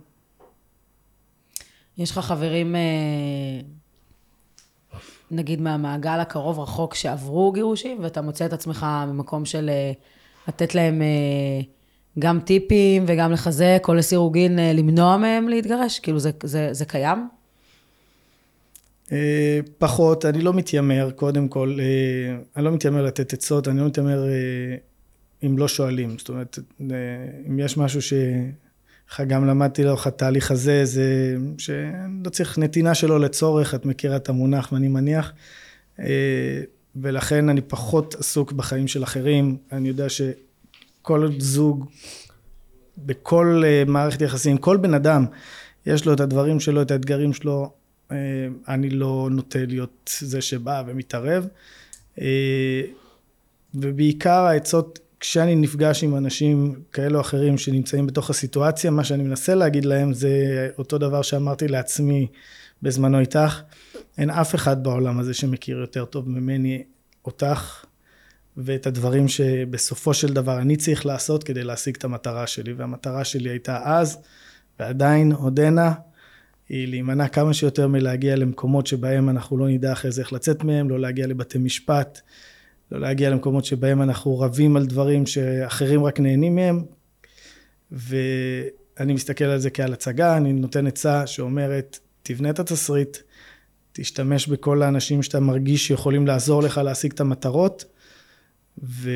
יש 1.99 2.11
לך 2.11 2.19
חברים 2.19 2.77
אה, 2.77 2.81
נגיד 5.31 5.61
מהמעגל 5.61 6.21
הקרוב 6.21 6.61
רחוק 6.61 6.95
שעברו 6.95 7.53
גירושים, 7.53 7.99
ואתה 8.03 8.23
מוצא 8.23 8.47
את 8.47 8.53
עצמך 8.53 8.87
במקום 9.09 9.45
של 9.45 9.71
אה, 9.73 9.93
לתת 10.49 10.75
להם 10.75 11.03
גם 12.19 12.41
טיפים 12.41 13.05
וגם 13.09 13.33
לחזק, 13.33 13.85
או 13.89 13.95
לסירוגין 13.95 14.59
אה, 14.59 14.73
למנוע 14.73 15.17
מהם 15.17 15.49
להתגרש? 15.49 15.99
כאילו 15.99 16.19
זה, 16.19 16.31
זה, 16.43 16.69
זה 16.73 16.85
קיים? 16.85 17.29
פחות, 19.79 20.25
אני 20.25 20.43
לא 20.43 20.53
מתיימר, 20.53 21.11
קודם 21.11 21.49
כל, 21.49 21.79
אני 22.57 22.65
לא 22.65 22.71
מתיימר 22.71 23.03
לתת 23.03 23.33
עצות, 23.33 23.69
אני 23.69 23.81
לא 23.81 23.87
מתיימר 23.87 24.25
אם 25.47 25.59
לא 25.59 25.69
שואלים. 25.69 26.19
זאת 26.19 26.29
אומרת, 26.29 26.59
אם 27.49 27.59
יש 27.59 27.77
משהו 27.77 28.03
ש... 28.03 28.13
ככה 29.13 29.25
גם 29.25 29.47
למדתי 29.47 29.85
לאורך 29.85 30.07
התהליך 30.07 30.51
הזה, 30.51 30.85
זה 30.85 31.37
שלא 31.59 32.31
צריך 32.31 32.59
נתינה 32.59 32.95
שלו 32.95 33.19
לצורך, 33.19 33.75
את 33.75 33.87
מכירה 33.87 34.17
את 34.17 34.29
המונח 34.29 34.73
ואני 34.73 34.89
מניח, 34.89 35.33
אה, 36.01 36.61
ולכן 36.97 37.49
אני 37.49 37.61
פחות 37.61 38.15
עסוק 38.15 38.53
בחיים 38.53 38.89
של 38.89 39.03
אחרים, 39.03 39.57
אני 39.73 39.89
יודע 39.89 40.09
שכל 41.03 41.29
זוג, 41.39 41.87
בכל 42.99 43.63
אה, 43.65 43.83
מערכת 43.87 44.21
יחסים, 44.21 44.59
כל 44.59 44.77
בן 44.77 44.95
אדם, 44.95 45.27
יש 45.87 46.07
לו 46.07 46.13
את 46.13 46.21
הדברים 46.21 46.61
שלו, 46.61 46.83
את 46.83 46.91
האתגרים 46.91 47.33
שלו, 47.33 47.71
אה, 48.13 48.17
אני 48.69 48.91
לא 48.91 49.29
נוטה 49.31 49.59
להיות 49.67 50.11
זה 50.19 50.41
שבא 50.41 50.83
ומתערב, 50.87 51.47
ובעיקר 53.75 54.41
העצות 54.41 54.99
כשאני 55.21 55.55
נפגש 55.55 56.05
עם 56.05 56.17
אנשים 56.17 56.75
כאלו 56.93 57.17
או 57.17 57.21
אחרים 57.21 57.59
שנמצאים 57.59 58.07
בתוך 58.07 58.31
הסיטואציה, 58.31 58.91
מה 58.91 59.05
שאני 59.05 59.23
מנסה 59.23 59.55
להגיד 59.55 59.85
להם 59.85 60.13
זה 60.13 60.69
אותו 60.79 60.99
דבר 60.99 61.23
שאמרתי 61.23 61.69
לעצמי 61.69 62.27
בזמנו 62.83 63.21
איתך, 63.21 63.61
אין 64.19 64.31
אף 64.31 64.55
אחד 64.55 64.83
בעולם 64.83 65.19
הזה 65.19 65.35
שמכיר 65.35 65.79
יותר 65.79 66.05
טוב 66.05 66.29
ממני 66.29 66.83
אותך 67.25 67.85
ואת 68.57 68.87
הדברים 68.87 69.29
שבסופו 69.29 70.15
של 70.15 70.33
דבר 70.33 70.59
אני 70.59 70.77
צריך 70.77 71.07
לעשות 71.07 71.45
כדי 71.45 71.65
להשיג 71.65 71.97
את 71.97 72.05
המטרה 72.05 72.47
שלי, 72.47 72.73
והמטרה 72.73 73.25
שלי 73.25 73.51
הייתה 73.51 73.81
אז 73.85 74.19
ועדיין 74.81 75.33
עודנה 75.33 75.93
היא 76.69 76.89
להימנע 76.89 77.29
כמה 77.29 77.55
שיותר 77.55 77.89
מלהגיע 77.89 78.37
למקומות 78.37 78.87
שבהם 78.87 79.29
אנחנו 79.29 79.59
לא 79.59 79.69
נדע 79.69 79.93
אחרי 79.93 80.11
זה 80.11 80.23
איך 80.23 80.33
לצאת 80.33 80.65
מהם, 80.65 80.91
לא 80.91 81.01
להגיע 81.01 81.27
לבתי 81.27 81.59
משפט, 81.59 82.21
לא 82.93 83.01
להגיע 83.01 83.31
למקומות 83.31 83.65
שבהם 83.65 84.03
אנחנו 84.03 84.41
רבים 84.41 84.77
על 84.77 84.87
דברים 84.87 85.27
שאחרים 85.27 86.05
רק 86.05 86.21
נהנים 86.21 86.55
מהם. 86.55 86.85
ואני 87.91 89.13
מסתכל 89.13 89.45
על 89.45 89.59
זה 89.59 89.71
כעל 89.71 89.93
הצגה, 89.93 90.37
אני 90.37 90.53
נותן 90.53 90.87
עצה 90.87 91.27
שאומרת, 91.27 91.99
תבנה 92.23 92.51
את 92.51 92.59
התסריט, 92.59 93.17
תשתמש 93.93 94.49
בכל 94.49 94.83
האנשים 94.83 95.23
שאתה 95.23 95.41
מרגיש 95.41 95.87
שיכולים 95.87 96.27
לעזור 96.27 96.63
לך 96.63 96.79
להשיג 96.79 97.13
את 97.13 97.21
המטרות, 97.21 97.85
ו... 98.83 99.11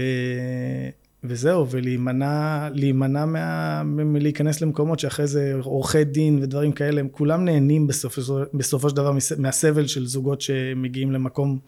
וזהו, 1.24 1.70
ולהימנע 1.70 2.68
להימנע 2.72 3.24
מה... 3.24 3.82
מלהיכנס 3.84 4.60
למקומות 4.60 4.98
שאחרי 4.98 5.26
זה 5.26 5.54
עורכי 5.62 6.04
דין 6.04 6.38
ודברים 6.42 6.72
כאלה, 6.72 7.00
הם 7.00 7.08
כולם 7.12 7.44
נהנים 7.44 7.86
בסופו, 7.86 8.20
בסופו 8.54 8.90
של 8.90 8.96
דבר 8.96 9.12
מהסבל 9.38 9.86
של 9.86 10.06
זוגות 10.06 10.40
שמגיעים 10.40 11.12
למקום 11.12 11.58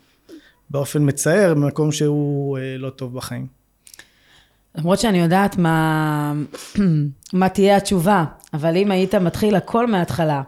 באופן 0.70 1.08
מצער, 1.08 1.54
במקום 1.54 1.92
שהוא 1.92 2.58
אה, 2.58 2.76
לא 2.78 2.90
טוב 2.90 3.14
בחיים. 3.14 3.46
למרות 4.74 4.98
שאני 4.98 5.18
יודעת 5.18 5.56
מה, 5.56 6.34
מה 7.32 7.48
תהיה 7.48 7.76
התשובה, 7.76 8.24
אבל 8.54 8.76
אם 8.76 8.90
היית 8.90 9.14
מתחיל 9.14 9.54
הכל 9.54 9.86
מההתחלה, 9.86 10.42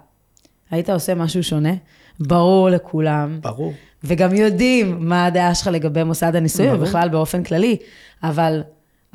היית 0.71 0.91
עושה 0.91 1.15
משהו 1.15 1.43
שונה? 1.43 1.73
ברור 2.21 2.71
לכולם. 2.71 3.39
ברור. 3.43 3.73
וגם 4.05 4.35
יודעים 4.35 4.97
מה 5.09 5.27
הדעה 5.27 5.55
שלך 5.55 5.67
לגבי 5.73 6.05
מוסד 6.05 6.37
הנישואים, 6.37 6.75
ובכלל 6.75 7.09
באופן 7.09 7.43
כללי, 7.43 7.77
אבל 8.23 8.63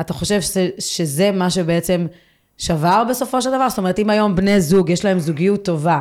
אתה 0.01 0.13
חושב 0.13 0.41
שזה, 0.41 0.69
שזה 0.79 1.31
מה 1.31 1.49
שבעצם 1.49 2.07
שבר 2.57 3.03
בסופו 3.09 3.41
של 3.41 3.49
דבר? 3.49 3.69
זאת 3.69 3.77
אומרת, 3.77 3.99
אם 3.99 4.09
היום 4.09 4.35
בני 4.35 4.61
זוג, 4.61 4.89
יש 4.89 5.05
להם 5.05 5.19
זוגיות 5.19 5.65
טובה, 5.65 5.99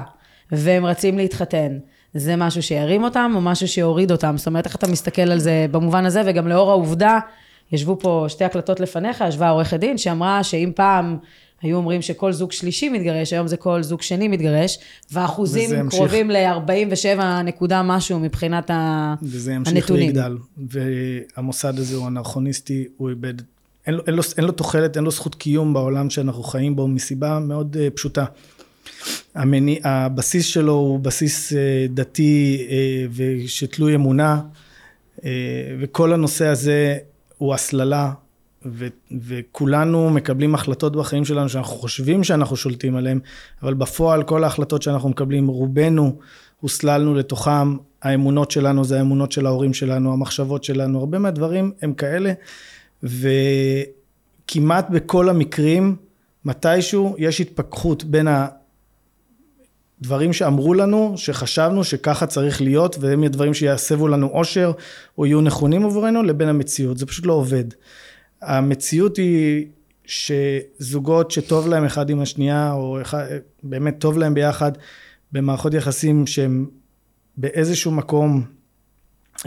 והם 0.53 0.87
רצים 0.87 1.19
להתחתן, 1.19 1.79
זה 2.15 2.37
משהו 2.37 2.63
שירים 2.63 3.05
אותם 3.05 3.33
או 3.35 3.41
משהו 3.41 3.69
שיוריד 3.69 4.13
אותם? 4.13 4.37
זאת 4.37 4.47
אומרת, 4.47 4.67
איך 4.67 4.77
אתה 4.77 4.87
מסתכל 4.87 5.23
על 5.23 5.39
זה 5.39 5.67
במובן 5.71 6.07
הזה, 6.07 6.23
וגם 6.27 6.49
לאור 6.49 6.71
העובדה, 6.71 7.19
ישבו 7.73 7.99
פה 8.01 8.25
שתי 8.29 8.45
הקלטות 8.45 8.81
לפניך, 8.81 9.25
ישבה 9.29 9.51
עורכת 9.51 9.81
דין 9.81 9.99
שאמרה 9.99 10.43
שאם 10.43 10.73
פעם 10.75 11.19
היו 11.65 11.77
אומרים 11.77 12.03
שכל 12.03 12.33
זוג 12.33 12.53
שלישי 12.53 12.89
מתגרש, 12.89 13.33
היום 13.33 13.47
זה 13.47 13.57
כל 13.57 13.83
זוג 13.83 14.03
שני 14.03 14.29
מתגרש, 14.29 14.79
והאחוזים 15.13 15.89
קרובים 15.91 16.31
ל-47 16.31 17.23
נקודה 17.45 17.83
משהו 17.83 18.19
מבחינת 18.19 18.71
הנתונים. 18.73 19.35
וזה 19.35 19.53
ימשיך 19.53 19.91
ויגדל, 19.91 20.37
והמוסד 20.57 21.79
הזה 21.79 21.97
הוא 21.97 22.07
אנרכוניסטי, 22.07 22.85
הוא 22.97 23.11
איבד, 23.11 23.35
אין 23.87 23.95
לו, 23.95 24.03
אין, 24.07 24.15
לו, 24.15 24.23
אין 24.37 24.45
לו 24.45 24.53
תוחלת, 24.53 24.97
אין 24.97 25.05
לו 25.05 25.11
זכות 25.11 25.35
קיום 25.35 25.75
בעולם 25.75 26.11
שאנחנו 26.11 26.43
חיים 26.43 26.77
בו, 26.77 26.89
מסיבה 26.89 27.39
מאוד 27.39 27.77
uh, 27.77 27.97
פשוטה. 27.97 28.25
המניע, 29.35 29.81
הבסיס 29.85 30.47
שלו 30.47 30.73
הוא 30.73 31.01
בסיס 31.01 31.53
אה, 31.53 31.87
דתי 31.91 32.67
אה, 32.71 33.07
ושתלוי 33.15 33.95
אמונה 33.95 34.41
אה, 35.25 35.31
וכל 35.81 36.13
הנושא 36.13 36.47
הזה 36.47 36.99
הוא 37.39 37.55
הסללה 37.55 38.13
ו, 38.67 38.87
וכולנו 39.21 40.11
מקבלים 40.11 40.55
החלטות 40.55 40.97
בחיים 40.97 41.25
שלנו 41.25 41.49
שאנחנו 41.49 41.75
חושבים 41.77 42.25
שאנחנו 42.25 42.57
שולטים 42.57 42.97
עליהן 42.97 43.19
אבל 43.63 43.75
בפועל 43.75 44.23
כל 44.23 44.45
ההחלטות 44.45 44.83
שאנחנו 44.83 45.09
מקבלים 45.09 45.47
רובנו 45.47 46.19
הוסללנו 46.61 47.15
לתוכם 47.15 47.77
האמונות 48.03 48.51
שלנו 48.51 48.85
זה 48.85 48.99
האמונות 48.99 49.33
של 49.33 49.47
ההורים 49.47 49.75
שלנו 49.75 50.13
המחשבות 50.13 50.65
שלנו 50.65 50.99
הרבה 50.99 51.19
מהדברים 51.19 51.73
הם 51.83 51.95
כאלה 51.95 52.33
וכמעט 53.03 54.91
בכל 54.91 55.29
המקרים 55.29 55.97
מתישהו 56.45 57.15
יש 57.19 57.41
התפכחות 57.41 58.05
בין 58.05 58.29
ה... 58.29 58.47
דברים 60.01 60.33
שאמרו 60.33 60.75
לנו, 60.75 61.15
שחשבנו 61.17 61.85
שככה 61.85 62.27
צריך 62.27 62.63
להיות, 62.63 62.97
והם 63.01 63.23
יהיו 63.23 63.33
דברים 63.33 63.55
שיסבו 63.55 64.09
לנו 64.09 64.27
אושר, 64.27 64.73
או 65.19 65.27
יהיו 65.27 65.41
נכונים 65.41 65.85
עבורנו, 65.85 66.23
לבין 66.23 66.49
המציאות. 66.49 66.99
זה 66.99 67.07
פשוט 67.07 67.27
לא 67.27 67.33
עובד. 67.33 67.65
המציאות 68.45 69.17
היא 69.17 69.67
שזוגות 70.07 71.31
שטוב 71.31 71.69
להם 71.69 71.85
אחד 71.85 72.11
עם 72.11 72.21
השנייה, 72.21 72.73
או 72.73 73.03
אחד, 73.03 73.27
באמת 73.63 73.95
טוב 73.99 74.19
להם 74.19 74.35
ביחד, 74.35 74.73
במערכות 75.33 75.75
יחסים 75.75 76.27
שהם 76.27 76.67
באיזשהו 77.37 77.91
מקום 77.91 78.45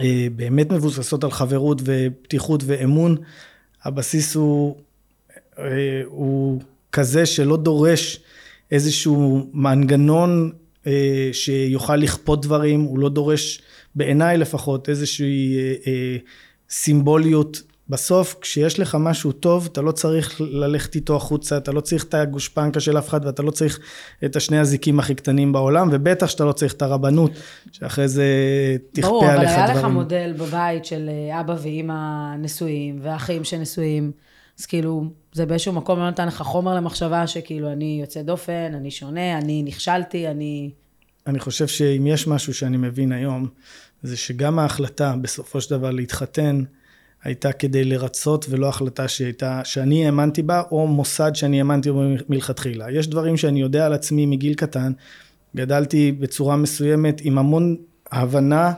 אה, 0.00 0.26
באמת 0.36 0.72
מבוססות 0.72 1.24
על 1.24 1.30
חברות 1.30 1.82
ופתיחות 1.84 2.62
ואמון, 2.66 3.16
הבסיס 3.84 4.34
הוא, 4.34 4.76
אה, 5.58 5.64
הוא 6.06 6.60
כזה 6.92 7.26
שלא 7.26 7.56
דורש 7.56 8.20
איזשהו 8.70 9.50
מנגנון 9.52 10.52
אה, 10.86 11.30
שיוכל 11.32 11.96
לכפות 11.96 12.42
דברים, 12.42 12.80
הוא 12.80 12.98
לא 12.98 13.08
דורש 13.08 13.60
בעיניי 13.94 14.38
לפחות 14.38 14.88
איזושהי 14.88 15.56
סימבוליות 16.70 17.62
בסוף 17.88 18.36
כשיש 18.40 18.80
לך 18.80 18.96
משהו 19.00 19.32
טוב 19.32 19.68
אתה 19.72 19.82
לא 19.82 19.92
צריך 19.92 20.40
ללכת 20.40 20.94
איתו 20.94 21.16
החוצה 21.16 21.56
אתה 21.56 21.72
לא 21.72 21.80
צריך 21.80 22.04
את 22.04 22.14
הגושפנקה 22.14 22.80
של 22.80 22.98
אף 22.98 23.08
אחד 23.08 23.26
ואתה 23.26 23.42
לא 23.42 23.50
צריך 23.50 23.80
את 24.24 24.36
השני 24.36 24.58
הזיקים 24.58 24.98
הכי 24.98 25.14
קטנים 25.14 25.52
בעולם 25.52 25.88
ובטח 25.92 26.26
שאתה 26.26 26.44
לא 26.44 26.52
צריך 26.52 26.72
את 26.72 26.82
הרבנות 26.82 27.30
שאחרי 27.72 28.08
זה 28.08 28.26
תכפה 28.92 29.08
ברור, 29.08 29.24
עליך 29.24 29.50
דברים. 29.50 29.56
ברור 29.56 29.64
אבל 29.64 29.72
היה 29.72 29.78
לך 29.78 29.92
מודל 29.94 30.34
בבית 30.38 30.84
של 30.84 31.08
אה, 31.08 31.40
אבא 31.40 31.56
ואימא 31.62 32.36
נשואים 32.38 32.98
ואחים 33.02 33.44
שנשואים 33.44 34.12
אז 34.58 34.66
כאילו 34.66 35.04
זה 35.32 35.46
באיזשהו 35.46 35.72
מקום 35.72 35.98
לא 35.98 36.08
נתן 36.08 36.28
לך 36.28 36.42
חומר 36.42 36.74
למחשבה 36.74 37.26
שכאילו 37.26 37.72
אני 37.72 37.98
יוצא 38.00 38.22
דופן 38.22 38.72
אני 38.74 38.90
שונה 38.90 39.38
אני 39.38 39.62
נכשלתי 39.62 40.28
אני 40.28 40.70
אני 41.26 41.38
חושב 41.38 41.66
שאם 41.66 42.06
יש 42.06 42.26
משהו 42.26 42.54
שאני 42.54 42.76
מבין 42.76 43.12
היום 43.12 43.48
זה 44.02 44.16
שגם 44.16 44.58
ההחלטה 44.58 45.14
בסופו 45.20 45.60
של 45.60 45.70
דבר 45.70 45.90
להתחתן 45.90 46.62
הייתה 47.24 47.52
כדי 47.52 47.84
לרצות 47.84 48.46
ולא 48.48 48.68
החלטה 48.68 49.08
שהייתה, 49.08 49.60
שאני 49.64 50.06
האמנתי 50.06 50.42
בה 50.42 50.62
או 50.70 50.86
מוסד 50.86 51.30
שאני 51.34 51.58
האמנתי 51.58 51.90
בו 51.92 52.02
מלכתחילה. 52.28 52.90
יש 52.90 53.08
דברים 53.08 53.36
שאני 53.36 53.60
יודע 53.60 53.86
על 53.86 53.92
עצמי 53.92 54.26
מגיל 54.26 54.54
קטן, 54.54 54.92
גדלתי 55.56 56.12
בצורה 56.12 56.56
מסוימת 56.56 57.20
עם 57.24 57.38
המון 57.38 57.76
הבנה 58.12 58.72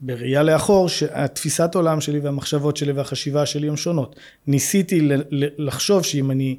בראייה 0.00 0.42
לאחור 0.42 0.88
שהתפיסת 0.88 1.74
עולם 1.74 2.00
שלי 2.00 2.20
והמחשבות 2.20 2.76
שלי 2.76 2.92
והחשיבה 2.92 3.46
שלי 3.46 3.68
הן 3.68 3.76
שונות. 3.76 4.16
ניסיתי 4.46 5.08
לחשוב 5.58 6.02
שאם 6.02 6.30
אני 6.30 6.56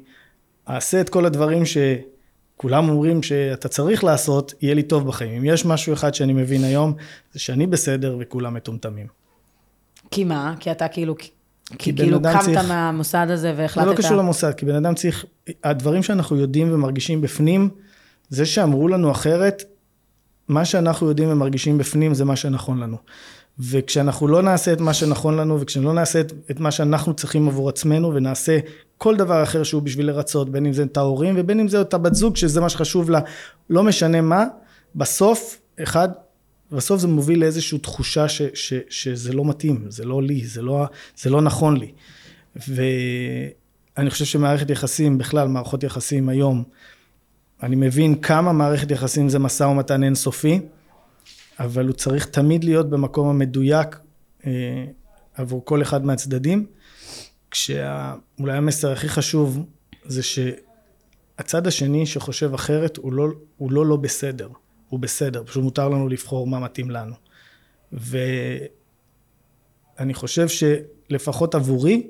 אעשה 0.68 1.00
את 1.00 1.08
כל 1.08 1.26
הדברים 1.26 1.62
שכולם 1.66 2.88
אומרים 2.88 3.22
שאתה 3.22 3.68
צריך 3.68 4.04
לעשות, 4.04 4.54
יהיה 4.62 4.74
לי 4.74 4.82
טוב 4.82 5.06
בחיים. 5.06 5.32
אם 5.32 5.44
יש 5.44 5.64
משהו 5.64 5.92
אחד 5.92 6.14
שאני 6.14 6.32
מבין 6.32 6.64
היום, 6.64 6.94
זה 7.32 7.38
שאני 7.38 7.66
בסדר 7.66 8.16
וכולם 8.20 8.54
מטומטמים. 8.54 9.06
כי 10.10 10.24
מה? 10.24 10.54
כי 10.60 10.70
אתה 10.70 10.88
כאילו, 10.88 11.16
כי, 11.18 11.30
כי 11.78 11.96
כאילו 11.96 12.22
קמת 12.22 12.40
צריך, 12.44 12.58
מהמוסד 12.68 13.26
הזה 13.30 13.54
והחלטת... 13.56 13.86
זה 13.86 13.92
לא 13.92 13.96
קשור 13.96 14.16
למוסד, 14.16 14.52
כי 14.54 14.66
בן 14.66 14.74
אדם 14.74 14.94
צריך, 14.94 15.24
הדברים 15.64 16.02
שאנחנו 16.02 16.36
יודעים 16.36 16.72
ומרגישים 16.72 17.20
בפנים, 17.20 17.68
זה 18.28 18.46
שאמרו 18.46 18.88
לנו 18.88 19.10
אחרת, 19.10 19.64
מה 20.48 20.64
שאנחנו 20.64 21.08
יודעים 21.08 21.28
ומרגישים 21.30 21.78
בפנים 21.78 22.14
זה 22.14 22.24
מה 22.24 22.36
שנכון 22.36 22.78
לנו. 22.80 22.96
וכשאנחנו 23.58 24.28
לא 24.28 24.42
נעשה 24.42 24.72
את 24.72 24.80
מה 24.80 24.94
שנכון 24.94 25.36
לנו, 25.36 25.60
וכשלא 25.60 25.92
נעשה 25.92 26.20
את, 26.20 26.32
את 26.50 26.60
מה 26.60 26.70
שאנחנו 26.70 27.14
צריכים 27.14 27.48
עבור 27.48 27.68
עצמנו, 27.68 28.14
ונעשה 28.14 28.58
כל 28.98 29.16
דבר 29.16 29.42
אחר 29.42 29.62
שהוא 29.62 29.82
בשביל 29.82 30.06
לרצות, 30.06 30.50
בין 30.50 30.66
אם 30.66 30.72
זה 30.72 30.82
את 30.82 30.96
ההורים 30.96 31.34
ובין 31.38 31.60
אם 31.60 31.68
זה 31.68 31.80
את 31.80 31.94
הבת 31.94 32.14
זוג, 32.14 32.36
שזה 32.36 32.60
מה 32.60 32.68
שחשוב 32.68 33.10
לה, 33.10 33.20
לא 33.70 33.84
משנה 33.84 34.20
מה, 34.20 34.44
בסוף, 34.94 35.60
אחד, 35.82 36.08
בסוף 36.72 37.00
זה 37.00 37.08
מוביל 37.08 37.40
לאיזושהי 37.40 37.78
תחושה 37.78 38.28
ש, 38.28 38.42
ש, 38.54 38.74
שזה 38.88 39.32
לא 39.32 39.44
מתאים, 39.44 39.84
זה 39.88 40.04
לא 40.04 40.22
לי, 40.22 40.46
זה 40.46 40.62
לא, 40.62 40.86
זה 41.16 41.30
לא 41.30 41.42
נכון 41.42 41.76
לי. 41.76 41.92
ואני 42.56 44.10
חושב 44.10 44.24
שמערכת 44.24 44.70
יחסים, 44.70 45.18
בכלל 45.18 45.48
מערכות 45.48 45.82
יחסים 45.82 46.28
היום, 46.28 46.64
אני 47.62 47.76
מבין 47.76 48.14
כמה 48.14 48.52
מערכת 48.52 48.90
יחסים 48.90 49.28
זה 49.28 49.38
משא 49.38 49.64
ומתן 49.64 50.02
אינסופי, 50.02 50.60
אבל 51.60 51.86
הוא 51.86 51.94
צריך 51.94 52.26
תמיד 52.26 52.64
להיות 52.64 52.90
במקום 52.90 53.28
המדויק 53.28 53.98
אה, 54.46 54.84
עבור 55.34 55.64
כל 55.64 55.82
אחד 55.82 56.04
מהצדדים, 56.04 56.66
כשאולי 57.50 58.52
המסר 58.52 58.92
הכי 58.92 59.08
חשוב 59.08 59.64
זה 60.04 60.22
שהצד 60.22 61.66
השני 61.66 62.06
שחושב 62.06 62.54
אחרת 62.54 62.96
הוא 62.96 63.12
לא 63.12 63.28
הוא 63.56 63.72
לא, 63.72 63.86
לא 63.86 63.96
בסדר. 63.96 64.48
הוא 64.88 65.00
בסדר, 65.00 65.42
פשוט 65.46 65.62
מותר 65.62 65.88
לנו 65.88 66.08
לבחור 66.08 66.46
מה 66.46 66.58
מתאים 66.58 66.90
לנו. 66.90 67.14
ואני 67.92 68.54
חושב 70.14 70.46
שלפחות 70.48 71.54
עבורי, 71.54 72.06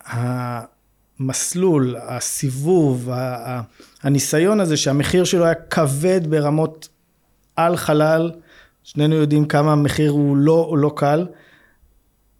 המסלול, 0.00 1.96
הסיבוב, 1.96 3.10
הניסיון 4.02 4.60
הזה 4.60 4.76
שהמחיר 4.76 5.24
שלו 5.24 5.44
היה 5.44 5.54
כבד 5.54 6.20
ברמות 6.30 6.88
על 7.56 7.76
חלל, 7.76 8.32
שנינו 8.82 9.14
יודעים 9.14 9.44
כמה 9.44 9.72
המחיר 9.72 10.10
הוא 10.10 10.36
לא, 10.36 10.66
הוא 10.68 10.78
לא 10.78 10.92
קל, 10.96 11.26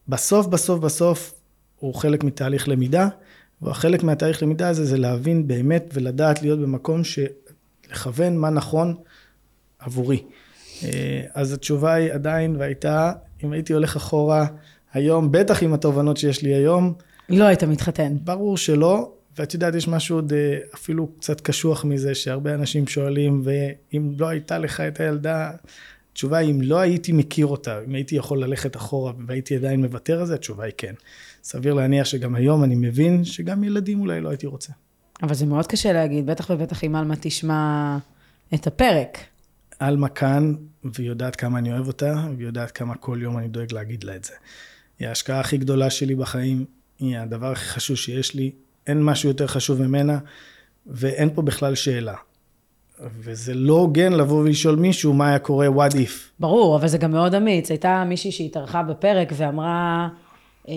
בסוף 0.08 0.46
בסוף 0.46 0.80
בסוף 0.80 1.34
הוא 1.78 1.94
חלק 1.94 2.24
מתהליך 2.24 2.68
למידה, 2.68 3.08
והחלק 3.62 4.02
מהתהליך 4.02 4.42
למידה 4.42 4.68
הזה 4.68 4.84
זה 4.84 4.98
להבין 4.98 5.48
באמת 5.48 5.90
ולדעת 5.92 6.42
להיות 6.42 6.58
במקום 6.58 7.04
ש... 7.04 7.18
לכוון 7.90 8.36
מה 8.36 8.50
נכון 8.50 8.94
עבורי. 9.78 10.22
אה, 10.84 11.22
אז 11.34 11.52
התשובה 11.52 11.92
היא 11.92 12.12
עדיין 12.12 12.56
והייתה, 12.56 13.12
אם 13.44 13.52
הייתי 13.52 13.72
הולך 13.72 13.96
אחורה 13.96 14.46
היום, 14.92 15.32
בטח 15.32 15.62
עם 15.62 15.74
התובנות 15.74 16.16
שיש 16.16 16.42
לי 16.42 16.54
היום. 16.54 16.94
לא 17.28 17.44
היית 17.44 17.64
מתחתן. 17.64 18.16
ברור 18.24 18.56
שלא, 18.56 19.12
ואת 19.38 19.54
יודעת, 19.54 19.74
יש 19.74 19.88
משהו 19.88 20.16
עוד 20.16 20.32
אה, 20.32 20.58
אפילו 20.74 21.06
קצת 21.06 21.40
קשוח 21.40 21.84
מזה, 21.84 22.14
שהרבה 22.14 22.54
אנשים 22.54 22.86
שואלים, 22.86 23.42
ואם 23.44 24.12
לא 24.18 24.28
הייתה 24.28 24.58
לך 24.58 24.80
את 24.80 25.00
הילדה, 25.00 25.50
התשובה 26.12 26.38
היא, 26.38 26.50
אם 26.50 26.60
לא 26.62 26.78
הייתי 26.78 27.12
מכיר 27.12 27.46
אותה, 27.46 27.80
אם 27.86 27.94
הייתי 27.94 28.16
יכול 28.16 28.42
ללכת 28.42 28.76
אחורה 28.76 29.12
והייתי 29.26 29.56
עדיין 29.56 29.80
מוותר 29.80 30.20
על 30.20 30.26
זה, 30.26 30.34
התשובה 30.34 30.64
היא 30.64 30.72
כן. 30.76 30.94
סביר 31.42 31.74
להניח 31.74 32.06
שגם 32.06 32.34
היום 32.34 32.64
אני 32.64 32.74
מבין 32.74 33.24
שגם 33.24 33.64
ילדים 33.64 34.00
אולי 34.00 34.20
לא 34.20 34.28
הייתי 34.28 34.46
רוצה. 34.46 34.72
אבל 35.22 35.34
זה 35.34 35.46
מאוד 35.46 35.66
קשה 35.66 35.92
להגיד, 35.92 36.26
בטח 36.26 36.50
ובטח 36.50 36.84
אם 36.84 36.94
עלמה 36.94 37.14
תשמע 37.20 37.98
את 38.54 38.66
הפרק. 38.66 39.18
עלמה 39.78 40.08
כאן, 40.08 40.54
והיא 40.84 41.08
יודעת 41.08 41.36
כמה 41.36 41.58
אני 41.58 41.72
אוהב 41.72 41.86
אותה, 41.86 42.14
והיא 42.36 42.46
יודעת 42.46 42.70
כמה 42.70 42.94
כל 42.94 43.18
יום 43.22 43.38
אני 43.38 43.48
דואג 43.48 43.72
להגיד 43.72 44.04
לה 44.04 44.16
את 44.16 44.24
זה. 44.24 44.32
היא 44.98 45.08
ההשקעה 45.08 45.40
הכי 45.40 45.56
גדולה 45.58 45.90
שלי 45.90 46.14
בחיים, 46.14 46.64
היא 46.98 47.18
הדבר 47.18 47.52
הכי 47.52 47.64
חשוב 47.64 47.96
שיש 47.96 48.34
לי, 48.34 48.50
אין 48.86 49.02
משהו 49.02 49.28
יותר 49.28 49.46
חשוב 49.46 49.82
ממנה, 49.82 50.18
ואין 50.86 51.30
פה 51.34 51.42
בכלל 51.42 51.74
שאלה. 51.74 52.14
וזה 53.00 53.54
לא 53.54 53.74
הוגן 53.74 54.12
לבוא 54.12 54.40
ולשאול 54.42 54.76
מישהו 54.76 55.12
מה 55.12 55.28
היה 55.28 55.38
קורה, 55.38 55.66
what 55.68 55.92
if. 55.92 56.10
ברור, 56.40 56.76
אבל 56.76 56.88
זה 56.88 56.98
גם 56.98 57.10
מאוד 57.10 57.34
אמיץ. 57.34 57.70
הייתה 57.70 58.04
מישהי 58.04 58.32
שהתארחה 58.32 58.82
בפרק 58.82 59.32
ואמרה, 59.36 60.08
אמ, 60.68 60.74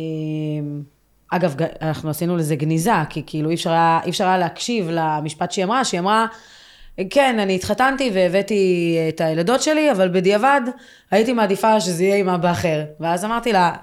אגב, 1.32 1.56
אנחנו 1.82 2.10
עשינו 2.10 2.38
לזה 2.38 2.56
גניזה, 2.56 2.91
כי 3.10 3.24
כאילו 3.26 3.50
אי 3.50 3.56
אפשר 3.56 3.72
היה, 3.72 4.00
אי 4.06 4.10
אפשר 4.10 4.28
היה 4.28 4.38
להקשיב 4.38 4.89
למשפט 4.91 5.52
שהיא 5.52 5.65
אמרה, 5.65 5.86
שהיא 5.86 6.00
אמרה, 6.00 6.26
כן, 7.10 7.39
אני 7.39 7.56
התחתנתי 7.56 8.12
והבאתי 8.13 8.98
את 9.10 9.22
הילדות 9.22 9.62
שלי, 9.62 9.91
אבל 9.91 10.10
בדיעבד 10.10 10.62
הייתי 11.12 11.34
מעדיפה 11.34 11.80
שזה 11.80 12.04
יהיה 12.04 12.15
עם 12.15 12.30
אבא 12.30 12.52
אחר. 12.52 12.84
ואז 13.00 13.26
אמרתי 13.26 13.54
לה, 13.54 13.74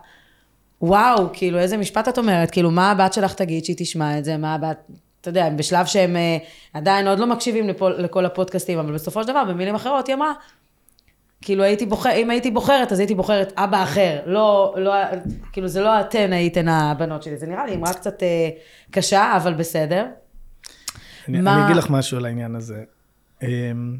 וואו, 0.83 1.29
כאילו, 1.33 1.59
איזה 1.59 1.77
משפט 1.77 2.09
את 2.09 2.19
אומרת? 2.19 2.51
כאילו, 2.51 2.71
מה 2.71 2.91
הבת 2.91 3.13
שלך 3.13 3.35
תגיד 3.35 3.65
שהיא 3.65 3.77
תשמע 3.79 4.19
את 4.19 4.25
זה? 4.25 4.37
מה 4.37 4.55
הבת... 4.55 4.79
אתה 5.21 5.29
יודע, 5.29 5.51
בשלב 5.51 5.87
שהם 5.87 6.17
אה, 6.17 6.37
עדיין 6.75 7.09
עוד 7.09 7.19
לא 7.19 7.27
מקשיבים 7.27 7.69
לפה, 7.69 7.89
לכל 7.91 8.27
הפודקאסטים, 8.27 8.79
אבל 8.79 8.95
בסופו 8.95 9.23
של 9.23 9.29
דבר, 9.29 9.45
במילים 9.45 9.75
אחרות, 9.75 10.07
היא 10.07 10.15
אמרה, 10.15 10.33
כאילו 11.43 11.63
הייתי 11.63 11.87
בוחרת, 11.87 12.15
אם 12.17 12.31
הייתי 12.31 12.51
בוחרת, 12.51 12.93
אז 12.93 12.99
הייתי 12.99 13.15
בוחרת 13.15 13.53
אבא 13.57 13.83
אחר. 13.83 14.21
לא, 14.27 14.75
לא, 14.79 14.93
כאילו 15.53 15.69
זה 15.69 15.81
לא 15.81 16.01
אתן 16.01 16.33
הייתן 16.33 16.69
הבנות 16.69 17.23
שלי. 17.23 17.37
זה 17.37 17.47
נראה 17.47 17.67
לי 17.67 17.75
אמרה 17.75 17.93
קצת 17.93 18.23
אה, 18.23 18.51
קשה, 18.91 19.37
אבל 19.37 19.55
בסדר. 19.55 20.07
אני, 21.29 21.41
מה... 21.41 21.57
אני 21.57 21.65
אגיד 21.65 21.77
לך 21.77 21.91
משהו 21.91 22.17
על 22.17 22.27
העניין 22.27 22.55
הזה. 22.55 22.85
אמ, 23.43 23.97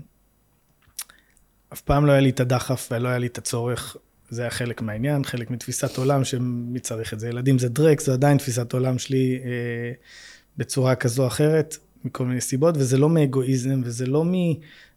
אף 1.73 1.81
פעם 1.81 2.07
לא 2.07 2.13
היה 2.13 2.21
לי 2.21 2.31
את 2.31 2.41
הדחף 2.41 2.89
ולא 2.93 3.09
היה 3.09 3.19
לי 3.19 3.27
את 3.27 3.39
הצורך. 3.39 3.97
זה 4.31 4.43
היה 4.43 4.51
חלק 4.51 4.83
מהעניין, 4.83 5.25
חלק 5.25 5.51
מתפיסת 5.51 5.97
עולם 5.97 6.25
שמי 6.25 6.81
צריך 6.81 7.13
את 7.13 7.21
זה. 7.21 7.29
ילדים 7.29 7.59
זה 7.59 7.69
דרק, 7.69 8.01
זו 8.01 8.13
עדיין 8.13 8.39
תפיסת 8.39 8.73
עולם 8.73 8.99
שלי 8.99 9.41
אה, 9.45 9.93
בצורה 10.57 10.95
כזו 10.95 11.23
או 11.23 11.29
אחרת, 11.29 11.77
מכל 12.05 12.25
מיני 12.25 12.41
סיבות, 12.41 12.77
וזה 12.77 12.99
לא 12.99 13.09
מאגואיזם, 13.09 13.81
וזה 13.85 14.07
לא 14.07 14.25
מ... 14.25 14.33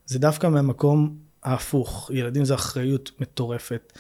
זה 0.05 0.19
דווקא 0.19 0.47
מהמקום 0.47 1.15
ההפוך, 1.43 2.11
ילדים 2.13 2.45
זה 2.45 2.53
אחריות 2.55 3.11
מטורפת. 3.19 3.93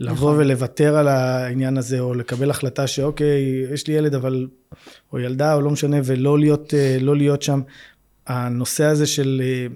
לבוא 0.00 0.14
נכון. 0.14 0.38
ולוותר 0.38 0.96
על 0.96 1.08
העניין 1.08 1.78
הזה, 1.78 2.00
או 2.00 2.14
לקבל 2.14 2.50
החלטה 2.50 2.86
שאוקיי, 2.86 3.64
יש 3.72 3.86
לי 3.86 3.94
ילד, 3.94 4.14
אבל, 4.14 4.46
או 5.12 5.18
ילדה, 5.18 5.54
או 5.54 5.60
לא 5.60 5.70
משנה, 5.70 5.96
ולא 6.04 6.38
להיות, 6.38 6.74
אה, 6.74 6.96
לא 7.00 7.16
להיות 7.16 7.42
שם. 7.42 7.60
הנושא 8.26 8.84
הזה 8.84 9.06
של, 9.06 9.42
אה, 9.44 9.66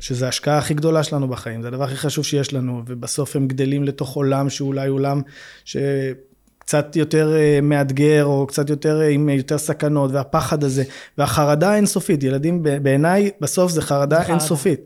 שזה 0.00 0.26
ההשקעה 0.26 0.58
הכי 0.58 0.74
גדולה 0.74 1.02
שלנו 1.02 1.28
בחיים, 1.28 1.62
זה 1.62 1.68
הדבר 1.68 1.84
הכי 1.84 1.96
חשוב 1.96 2.24
שיש 2.24 2.52
לנו, 2.52 2.82
ובסוף 2.86 3.36
הם 3.36 3.48
גדלים 3.48 3.84
לתוך 3.84 4.16
עולם 4.16 4.50
שאולי 4.50 4.88
עולם 4.88 5.22
שקצת 5.64 6.18
קצת 6.58 6.96
יותר 6.96 7.36
אה, 7.36 7.58
מאתגר, 7.62 8.24
או 8.24 8.46
קצת 8.46 8.70
יותר 8.70 9.00
עם 9.00 9.28
יותר 9.28 9.58
סכנות, 9.58 10.10
והפחד 10.12 10.64
הזה, 10.64 10.84
והחרדה 11.18 11.70
האינסופית. 11.70 12.22
ילדים 12.22 12.62
בעיניי, 12.62 13.30
בסוף 13.40 13.72
זה 13.72 13.82
חרדה. 13.82 14.22
אינסופית. 14.22 14.80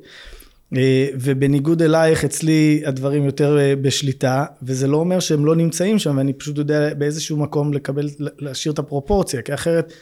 אה, 0.76 1.08
ובניגוד 1.14 1.82
אלייך, 1.82 2.24
אצלי 2.24 2.82
הדברים 2.86 3.24
יותר 3.24 3.58
בשליטה, 3.82 4.44
וזה 4.62 4.86
לא 4.86 4.96
אומר 4.96 5.20
שהם 5.20 5.46
לא 5.46 5.56
נמצאים 5.56 5.98
שם, 5.98 6.16
ואני 6.16 6.32
פשוט 6.32 6.58
יודע 6.58 6.94
באיזשהו 6.94 7.36
מקום 7.36 7.72
לקבל, 7.72 8.08
להשאיר 8.18 8.72
את 8.72 8.78
הפרופורציה, 8.78 9.42
כי 9.42 9.54
אחרת, 9.54 9.92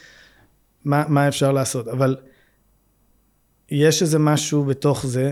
מה, 0.85 1.03
מה 1.07 1.27
אפשר 1.27 1.51
לעשות? 1.51 1.87
אבל 1.87 2.15
יש 3.71 4.01
איזה 4.01 4.19
משהו 4.19 4.63
בתוך 4.63 5.05
זה, 5.05 5.31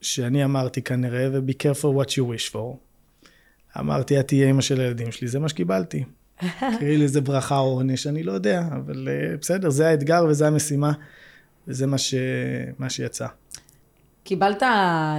שאני 0.00 0.44
אמרתי 0.44 0.82
כנראה, 0.82 1.28
ו-be 1.32 1.52
careful 1.52 2.04
what 2.04 2.08
you 2.10 2.22
wish 2.22 2.52
for. 2.52 2.76
אמרתי, 3.78 4.20
את 4.20 4.28
תהיה 4.28 4.46
אימא 4.46 4.60
של 4.60 4.80
הילדים 4.80 5.12
שלי, 5.12 5.28
זה 5.28 5.38
מה 5.38 5.48
שקיבלתי. 5.48 6.04
קראי 6.80 6.96
לזה 6.96 7.20
ברכה 7.20 7.58
או 7.58 7.72
עונש, 7.72 8.06
אני 8.06 8.22
לא 8.22 8.32
יודע, 8.32 8.68
אבל 8.76 9.08
uh, 9.08 9.40
בסדר, 9.40 9.70
זה 9.70 9.88
האתגר 9.88 10.24
וזה 10.28 10.46
המשימה, 10.46 10.92
וזה 11.68 11.86
מה, 11.86 11.98
ש... 11.98 12.14
מה 12.78 12.90
שיצא. 12.90 13.26
קיבלת 14.24 14.62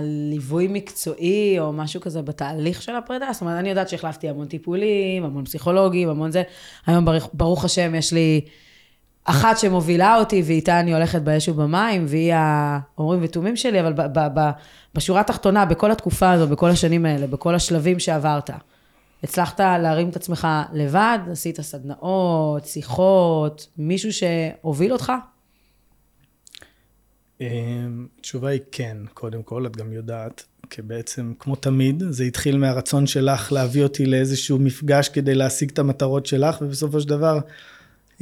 ליווי 0.01 0.67
מקצועי 0.67 1.59
או 1.59 1.73
משהו 1.73 2.01
כזה 2.01 2.21
בתהליך 2.21 2.81
של 2.81 2.95
הפרידה? 2.95 3.25
זאת 3.33 3.41
אומרת, 3.41 3.59
אני 3.59 3.69
יודעת 3.69 3.89
שהחלפתי 3.89 4.29
המון 4.29 4.47
טיפולים, 4.47 5.23
המון 5.23 5.45
פסיכולוגים, 5.45 6.09
המון 6.09 6.31
זה. 6.31 6.43
היום 6.85 7.05
ברוך, 7.05 7.29
ברוך 7.33 7.65
השם 7.65 7.95
יש 7.95 8.13
לי 8.13 8.41
אחת 9.23 9.57
שמובילה 9.57 10.15
אותי, 10.15 10.43
ואיתה 10.45 10.79
אני 10.79 10.93
הולכת 10.93 11.21
באש 11.21 11.49
ובמים, 11.49 12.05
והיא 12.07 12.33
האומרים 12.35 13.19
ותומים 13.23 13.55
שלי, 13.55 13.81
אבל 13.81 13.93
ב- 13.93 14.19
ב- 14.19 14.39
ב- 14.39 14.51
בשורה 14.95 15.21
התחתונה, 15.21 15.65
בכל 15.65 15.91
התקופה 15.91 16.31
הזו, 16.31 16.47
בכל 16.47 16.69
השנים 16.69 17.05
האלה, 17.05 17.27
בכל 17.27 17.55
השלבים 17.55 17.99
שעברת, 17.99 18.49
הצלחת 19.23 19.59
להרים 19.59 20.09
את 20.09 20.15
עצמך 20.15 20.47
לבד? 20.73 21.19
עשית 21.31 21.61
סדנאות, 21.61 22.65
שיחות, 22.65 23.67
מישהו 23.77 24.09
שהוביל 24.13 24.93
אותך? 24.93 25.11
אמ, 27.41 28.07
התשובה 28.19 28.49
היא 28.49 28.61
כן, 28.71 28.97
קודם 29.13 29.43
כל, 29.43 29.65
את 29.65 29.77
גם 29.77 29.93
יודעת, 29.93 30.45
כי 30.69 30.81
בעצם, 30.81 31.33
כמו 31.39 31.55
תמיד, 31.55 32.03
זה 32.09 32.23
התחיל 32.23 32.57
מהרצון 32.57 33.07
שלך 33.07 33.51
להביא 33.51 33.83
אותי 33.83 34.05
לאיזשהו 34.05 34.59
מפגש 34.59 35.09
כדי 35.09 35.35
להשיג 35.35 35.71
את 35.71 35.79
המטרות 35.79 36.25
שלך, 36.25 36.57
ובסופו 36.61 37.01
של 37.01 37.09
דבר, 37.09 37.39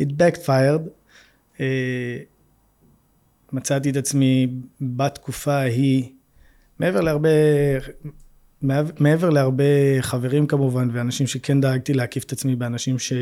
it 0.01 0.09
backfired. 0.17 0.89
אה, 1.59 2.17
מצאתי 3.53 3.89
את 3.89 3.95
עצמי 3.95 4.47
בתקופה 4.81 5.53
ההיא, 5.53 6.09
מעבר 6.79 7.01
להרבה, 7.01 7.29
מעבר 8.99 9.29
להרבה 9.29 10.01
חברים 10.01 10.47
כמובן, 10.47 10.89
ואנשים 10.93 11.27
שכן 11.27 11.61
דאגתי 11.61 11.93
להקיף 11.93 12.23
את 12.23 12.31
עצמי 12.31 12.55
באנשים 12.55 12.99
ש, 12.99 13.13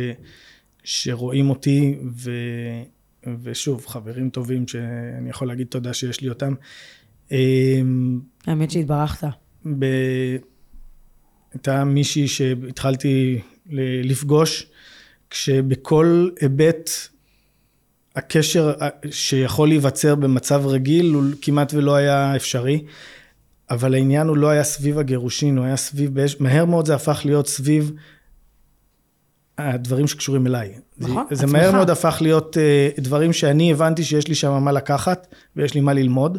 שרואים 0.84 1.50
אותי, 1.50 1.98
ו, 2.16 2.32
ושוב, 3.44 3.86
חברים 3.88 4.30
טובים 4.30 4.68
שאני 4.68 5.30
יכול 5.30 5.48
להגיד 5.48 5.68
תודה 5.68 5.94
שיש 5.94 6.22
לי 6.22 6.30
אותם. 6.30 6.54
אה, 7.32 7.82
האמת 8.48 8.72
שהתברכת. 8.72 9.28
ב... 9.80 9.86
הייתה 11.54 11.84
מישהי 11.84 12.28
שהתחלתי 12.28 13.42
לפגוש, 14.04 14.68
כשבכל 15.30 16.30
היבט 16.42 16.90
הקשר 18.16 18.74
שיכול 19.12 19.68
להיווצר 19.68 20.16
במצב 20.16 20.66
רגיל 20.66 21.14
הוא 21.14 21.24
כמעט 21.42 21.74
ולא 21.74 21.96
היה 21.96 22.36
אפשרי, 22.36 22.84
אבל 23.70 23.94
העניין 23.94 24.28
הוא 24.28 24.38
לא 24.38 24.50
היה 24.50 24.64
סביב 24.64 25.00
הגירושין, 25.00 25.58
הוא 25.58 25.66
היה 25.66 25.78
סביב, 25.78 26.12
מהר 26.40 26.66
מאוד 26.66 26.86
זה 26.86 26.96
הפך 26.96 27.22
להיות 27.26 27.48
סביב 27.48 27.92
הדברים 29.58 30.08
שקשורים 30.08 30.48
אליי. 30.48 30.74
נכון, 30.98 31.26
זה, 31.30 31.36
זה 31.36 31.48
מהר 31.48 31.72
מאוד 31.72 31.90
הפך 31.90 32.18
להיות 32.22 32.58
uh, 32.58 33.02
דברים 33.02 33.34
שאני 33.34 33.72
הבנתי 33.72 34.04
שיש 34.04 34.28
לי 34.28 34.36
שם 34.36 34.64
מה 34.64 34.72
לקחת 34.72 35.28
ויש 35.56 35.74
לי 35.74 35.82
מה 35.82 35.94
ללמוד, 35.94 36.38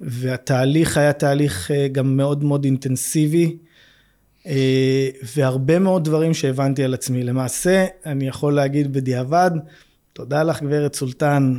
והתהליך 0.00 0.96
היה 0.96 1.12
תהליך 1.12 1.70
uh, 1.70 1.92
גם 1.92 2.16
מאוד 2.16 2.44
מאוד 2.44 2.64
אינטנסיבי. 2.64 3.56
אה, 4.46 5.08
והרבה 5.36 5.78
מאוד 5.78 6.04
דברים 6.04 6.34
שהבנתי 6.34 6.84
על 6.84 6.94
עצמי. 6.94 7.22
למעשה, 7.22 7.86
אני 8.06 8.28
יכול 8.28 8.54
להגיד 8.54 8.92
בדיעבד, 8.92 9.50
תודה 10.12 10.42
לך 10.42 10.62
גברת 10.62 10.94
סולטן, 10.94 11.58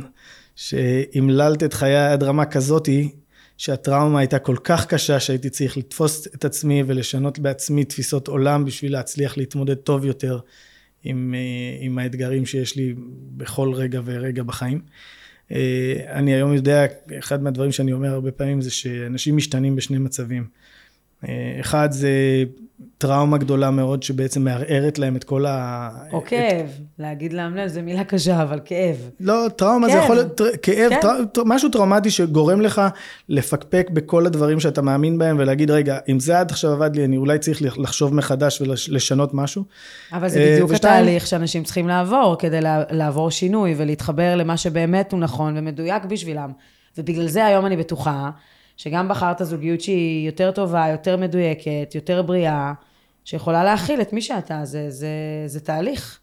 שהמללת 0.56 1.62
את 1.62 1.74
חיי 1.74 1.96
עד 1.96 2.22
רמה 2.22 2.44
כזאתי, 2.44 3.10
שהטראומה 3.56 4.18
הייתה 4.18 4.38
כל 4.38 4.56
כך 4.64 4.86
קשה 4.86 5.20
שהייתי 5.20 5.50
צריך 5.50 5.76
לתפוס 5.76 6.26
את 6.26 6.44
עצמי 6.44 6.82
ולשנות 6.86 7.38
בעצמי 7.38 7.84
תפיסות 7.84 8.28
עולם 8.28 8.64
בשביל 8.64 8.92
להצליח 8.92 9.36
להתמודד 9.36 9.74
טוב 9.74 10.04
יותר 10.04 10.38
עם, 11.04 11.34
אה, 11.34 11.76
עם 11.80 11.98
האתגרים 11.98 12.46
שיש 12.46 12.76
לי 12.76 12.94
בכל 13.36 13.72
רגע 13.72 14.00
ורגע 14.04 14.42
בחיים. 14.42 14.80
אה, 15.52 15.94
אני 16.08 16.34
היום 16.34 16.52
יודע, 16.52 16.86
אחד 17.18 17.42
מהדברים 17.42 17.72
שאני 17.72 17.92
אומר 17.92 18.08
הרבה 18.08 18.32
פעמים 18.32 18.60
זה 18.60 18.70
שאנשים 18.70 19.36
משתנים 19.36 19.76
בשני 19.76 19.98
מצבים. 19.98 20.46
אחד 21.60 21.88
זה 21.92 22.10
טראומה 22.98 23.38
גדולה 23.38 23.70
מאוד 23.70 24.02
שבעצם 24.02 24.44
מערערת 24.44 24.98
להם 24.98 25.16
את 25.16 25.24
כל 25.24 25.46
ה... 25.46 25.88
או 26.12 26.24
כאב, 26.24 26.66
את... 26.66 26.82
להגיד 26.98 27.32
לאמלל 27.32 27.68
זה 27.68 27.82
מילה 27.82 28.04
קשה, 28.04 28.42
אבל 28.42 28.60
כאב. 28.64 29.10
לא, 29.20 29.46
טראומה 29.56 29.86
כאב. 29.86 29.96
זה 29.96 30.04
יכול 30.04 30.16
להיות 30.16 30.40
כאב, 30.62 30.90
כן. 30.90 31.00
טר... 31.32 31.42
משהו 31.46 31.68
טראומטי 31.68 32.10
שגורם 32.10 32.60
לך 32.60 32.82
לפקפק 33.28 33.90
בכל 33.92 34.26
הדברים 34.26 34.60
שאתה 34.60 34.82
מאמין 34.82 35.18
בהם 35.18 35.36
ולהגיד, 35.38 35.70
רגע, 35.70 35.98
אם 36.08 36.20
זה 36.20 36.38
עד 36.38 36.50
עכשיו 36.50 36.72
עבד 36.72 36.96
לי, 36.96 37.04
אני 37.04 37.16
אולי 37.16 37.38
צריך 37.38 37.62
לחשוב 37.78 38.14
מחדש 38.14 38.60
ולשנות 38.60 39.34
משהו. 39.34 39.64
אבל 40.12 40.28
זה 40.28 40.52
בדיוק 40.52 40.70
ושתיים... 40.70 40.94
התהליך 40.94 41.26
שאנשים 41.26 41.64
צריכים 41.64 41.88
לעבור 41.88 42.36
כדי 42.38 42.60
לעבור 42.90 43.30
שינוי 43.30 43.74
ולהתחבר 43.76 44.36
למה 44.36 44.56
שבאמת 44.56 45.12
הוא 45.12 45.20
נכון 45.20 45.56
ומדויק 45.56 46.04
בשבילם. 46.04 46.50
ובגלל 46.98 47.28
זה 47.28 47.46
היום 47.46 47.66
אני 47.66 47.76
בטוחה 47.76 48.30
שגם 48.78 49.08
בחרת 49.08 49.40
זוגיות 49.42 49.80
שהיא 49.80 50.26
יותר 50.26 50.50
טובה, 50.50 50.88
יותר 50.88 51.16
מדויקת, 51.16 51.92
יותר 51.94 52.22
בריאה, 52.22 52.72
שיכולה 53.24 53.64
להכיל 53.64 54.00
את 54.00 54.12
מי 54.12 54.22
שאתה, 54.22 54.60
זה, 54.64 54.90
זה, 54.90 55.08
זה 55.46 55.60
תהליך, 55.60 56.18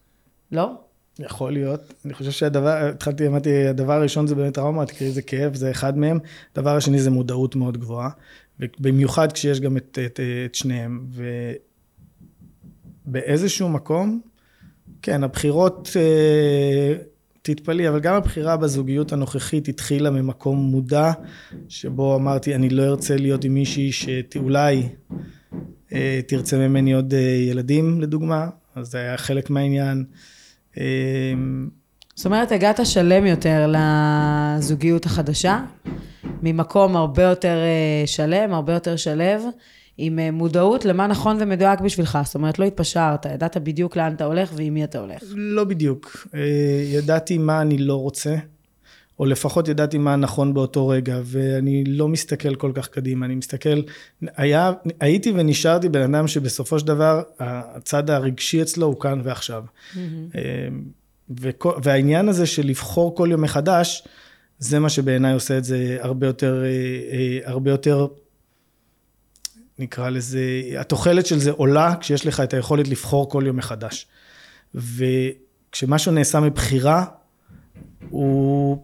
לא? 0.51 0.71
יכול 1.19 1.53
להיות. 1.53 1.93
אני 2.05 2.13
חושב 2.13 2.31
שהדבר, 2.31 2.89
התחלתי, 2.89 3.27
אמרתי, 3.27 3.67
הדבר 3.67 3.93
הראשון 3.93 4.27
זה 4.27 4.35
באמת 4.35 4.53
טראומה, 4.53 4.85
תקראי 4.85 5.11
זה 5.11 5.21
כאב, 5.21 5.55
זה 5.55 5.71
אחד 5.71 5.97
מהם. 5.97 6.19
הדבר 6.55 6.75
השני 6.75 6.99
זה 6.99 7.11
מודעות 7.11 7.55
מאוד 7.55 7.77
גבוהה, 7.77 8.09
ובמיוחד 8.59 9.31
כשיש 9.31 9.59
גם 9.59 9.77
את, 9.77 9.99
את, 10.05 10.19
את 10.45 10.55
שניהם. 10.55 11.07
ובאיזשהו 13.07 13.69
מקום, 13.69 14.21
כן, 15.01 15.23
הבחירות 15.23 15.89
אה, 15.95 16.95
תתפלאי, 17.45 17.89
אבל 17.89 17.99
גם 17.99 18.15
הבחירה 18.15 18.57
בזוגיות 18.57 19.13
הנוכחית 19.13 19.67
התחילה 19.67 20.09
ממקום 20.09 20.57
מודע, 20.57 21.11
שבו 21.69 22.15
אמרתי, 22.15 22.55
אני 22.55 22.69
לא 22.69 22.83
ארצה 22.83 23.15
להיות 23.15 23.43
עם 23.43 23.53
מישהי 23.53 23.91
שאולי 23.91 24.83
אה, 25.93 26.19
תרצה 26.27 26.57
ממני 26.57 26.93
עוד 26.93 27.13
אה, 27.13 27.19
ילדים, 27.19 28.01
לדוגמה, 28.01 28.47
אז 28.75 28.87
זה 28.91 28.97
היה 28.97 29.17
חלק 29.17 29.49
מהעניין. 29.49 30.03
אה, 30.77 30.83
זאת 32.15 32.25
אומרת, 32.25 32.51
הגעת 32.51 32.79
שלם 32.85 33.25
יותר 33.25 33.73
לזוגיות 33.73 35.05
החדשה, 35.05 35.59
ממקום 36.43 36.95
הרבה 36.95 37.23
יותר 37.23 37.57
אה, 37.57 38.07
שלם, 38.07 38.53
הרבה 38.53 38.73
יותר 38.73 38.95
שלב. 38.95 39.41
עם 39.97 40.19
אה, 40.19 40.31
מודעות 40.31 40.85
למה 40.85 41.07
נכון 41.07 41.37
ומדויק 41.39 41.79
בשבילך. 41.79 42.19
זאת 42.25 42.35
אומרת, 42.35 42.59
לא 42.59 42.65
התפשרת, 42.65 43.25
ידעת 43.25 43.57
בדיוק 43.57 43.95
לאן 43.95 44.13
אתה 44.13 44.25
הולך 44.25 44.53
ועם 44.55 44.73
מי 44.73 44.83
אתה 44.83 44.99
הולך. 44.99 45.23
לא 45.35 45.63
בדיוק. 45.63 46.27
אה, 46.33 46.39
ידעתי 46.91 47.37
מה 47.37 47.61
אני 47.61 47.77
לא 47.77 47.95
רוצה, 47.95 48.35
או 49.19 49.25
לפחות 49.25 49.67
ידעתי 49.67 49.97
מה 49.97 50.15
נכון 50.15 50.53
באותו 50.53 50.87
רגע, 50.87 51.19
ואני 51.23 51.83
לא 51.85 52.07
מסתכל 52.07 52.55
כל 52.55 52.71
כך 52.75 52.87
קדימה, 52.87 53.25
אני 53.25 53.35
מסתכל, 53.35 53.81
היה, 54.37 54.71
הייתי 54.99 55.31
ונשארתי 55.35 55.89
בן 55.89 56.15
אדם 56.15 56.27
שבסופו 56.27 56.79
של 56.79 56.87
דבר, 56.87 57.21
הצד 57.39 58.09
הרגשי 58.09 58.61
אצלו 58.61 58.87
הוא 58.87 58.99
כאן 58.99 59.21
ועכשיו. 59.23 59.63
Mm-hmm. 59.93 59.97
וכל, 61.29 61.71
והעניין 61.83 62.29
הזה 62.29 62.45
של 62.45 62.67
לבחור 62.67 63.15
כל 63.15 63.27
יום 63.31 63.41
מחדש, 63.41 64.07
זה 64.59 64.79
מה 64.79 64.89
שבעיניי 64.89 65.33
עושה 65.33 65.57
את 65.57 65.63
זה 65.63 65.97
הרבה 66.01 66.27
יותר, 66.27 66.63
הרבה 67.45 67.71
יותר 67.71 68.07
נקרא 69.79 70.09
לזה, 70.09 70.41
התוחלת 70.79 71.25
של 71.25 71.39
זה 71.39 71.51
עולה 71.51 71.95
כשיש 71.99 72.25
לך 72.25 72.39
את 72.39 72.53
היכולת 72.53 72.87
לבחור 72.87 73.29
כל 73.29 73.43
יום 73.47 73.57
מחדש. 73.57 74.07
וכשמשהו 74.75 76.11
נעשה 76.11 76.39
מבחירה, 76.39 77.05
הוא... 78.09 78.83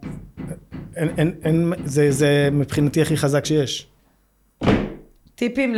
אין, 0.96 1.08
אין, 1.18 1.34
אין, 1.44 1.72
זה, 1.84 2.10
זה 2.10 2.48
מבחינתי 2.52 3.02
הכי 3.02 3.16
חזק 3.16 3.44
שיש. 3.44 3.88
טיפים 5.34 5.74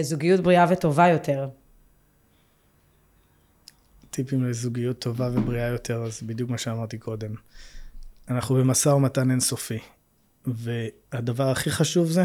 לזוגיות 0.00 0.40
בריאה 0.40 0.66
וטובה 0.70 1.08
יותר. 1.08 1.48
טיפים 4.10 4.44
לזוגיות 4.44 4.98
טובה 4.98 5.30
ובריאה 5.32 5.68
יותר, 5.68 6.02
אז 6.02 6.22
בדיוק 6.22 6.50
מה 6.50 6.58
שאמרתי 6.58 6.98
קודם. 6.98 7.34
אנחנו 8.28 8.54
במשא 8.54 8.88
ומתן 8.88 9.30
אינסופי, 9.30 9.78
והדבר 10.46 11.50
הכי 11.50 11.70
חשוב 11.70 12.10
זה 12.10 12.24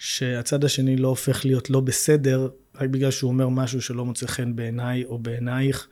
שהצד 0.00 0.64
השני 0.64 0.96
לא 0.96 1.08
הופך 1.08 1.44
להיות 1.44 1.70
לא 1.70 1.80
בסדר 1.80 2.48
רק 2.74 2.88
בגלל 2.88 3.10
שהוא 3.10 3.30
אומר 3.30 3.48
משהו 3.48 3.82
שלא 3.82 4.04
מוצא 4.04 4.26
חן 4.26 4.56
בעיניי 4.56 5.04
או 5.04 5.18
בעינייך. 5.18 5.88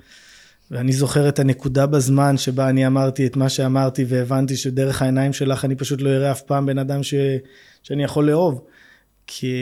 ואני 0.71 0.93
זוכר 0.93 1.29
את 1.29 1.39
הנקודה 1.39 1.87
בזמן 1.87 2.37
שבה 2.37 2.69
אני 2.69 2.87
אמרתי 2.87 3.27
את 3.27 3.37
מה 3.37 3.49
שאמרתי 3.49 4.05
והבנתי 4.09 4.57
שדרך 4.57 5.03
העיניים 5.03 5.33
שלך 5.33 5.65
אני 5.65 5.77
פשוט 5.77 6.01
לא 6.01 6.11
אראה 6.11 6.31
אף 6.31 6.43
פעם 6.43 6.67
בן 6.67 6.79
אדם 6.79 7.03
ש, 7.03 7.15
שאני 7.83 8.05
יכול 8.05 8.27
לאהוב. 8.27 8.65
כי 9.27 9.57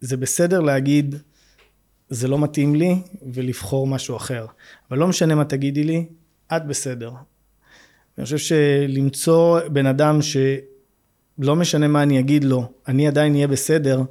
זה 0.00 0.16
בסדר 0.16 0.60
להגיד, 0.60 1.14
זה 2.08 2.28
לא 2.28 2.38
מתאים 2.38 2.74
לי, 2.74 2.94
ולבחור 3.32 3.86
משהו 3.86 4.16
אחר. 4.16 4.46
אבל 4.90 4.98
לא 4.98 5.06
משנה 5.08 5.34
מה 5.34 5.44
תגידי 5.44 5.84
לי, 5.84 6.06
את 6.56 6.66
בסדר. 6.66 7.10
אני 8.18 8.24
חושב 8.24 8.38
שלמצוא 8.38 9.60
בן 9.68 9.86
אדם 9.86 10.22
שלא 11.40 11.56
משנה 11.56 11.88
מה 11.88 12.02
אני 12.02 12.20
אגיד 12.20 12.44
לו, 12.44 12.72
אני 12.88 13.08
עדיין 13.08 13.34
אהיה 13.34 13.46
בסדר, 13.46 14.02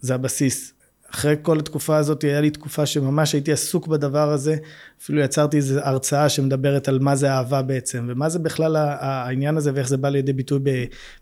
זה 0.00 0.14
הבסיס. 0.14 0.72
אחרי 1.14 1.36
כל 1.42 1.58
התקופה 1.58 1.96
הזאת, 1.96 2.22
היה 2.22 2.40
לי 2.40 2.50
תקופה 2.50 2.86
שממש 2.86 3.32
הייתי 3.32 3.52
עסוק 3.52 3.86
בדבר 3.86 4.32
הזה, 4.32 4.56
אפילו 5.02 5.20
יצרתי 5.20 5.56
איזו 5.56 5.80
הרצאה 5.80 6.28
שמדברת 6.28 6.88
על 6.88 6.98
מה 6.98 7.16
זה 7.16 7.32
אהבה 7.32 7.62
בעצם, 7.62 8.06
ומה 8.08 8.28
זה 8.28 8.38
בכלל 8.38 8.76
העניין 8.76 9.56
הזה 9.56 9.70
ואיך 9.74 9.88
זה 9.88 9.96
בא 9.96 10.08
לידי 10.08 10.32
ביטוי 10.32 10.60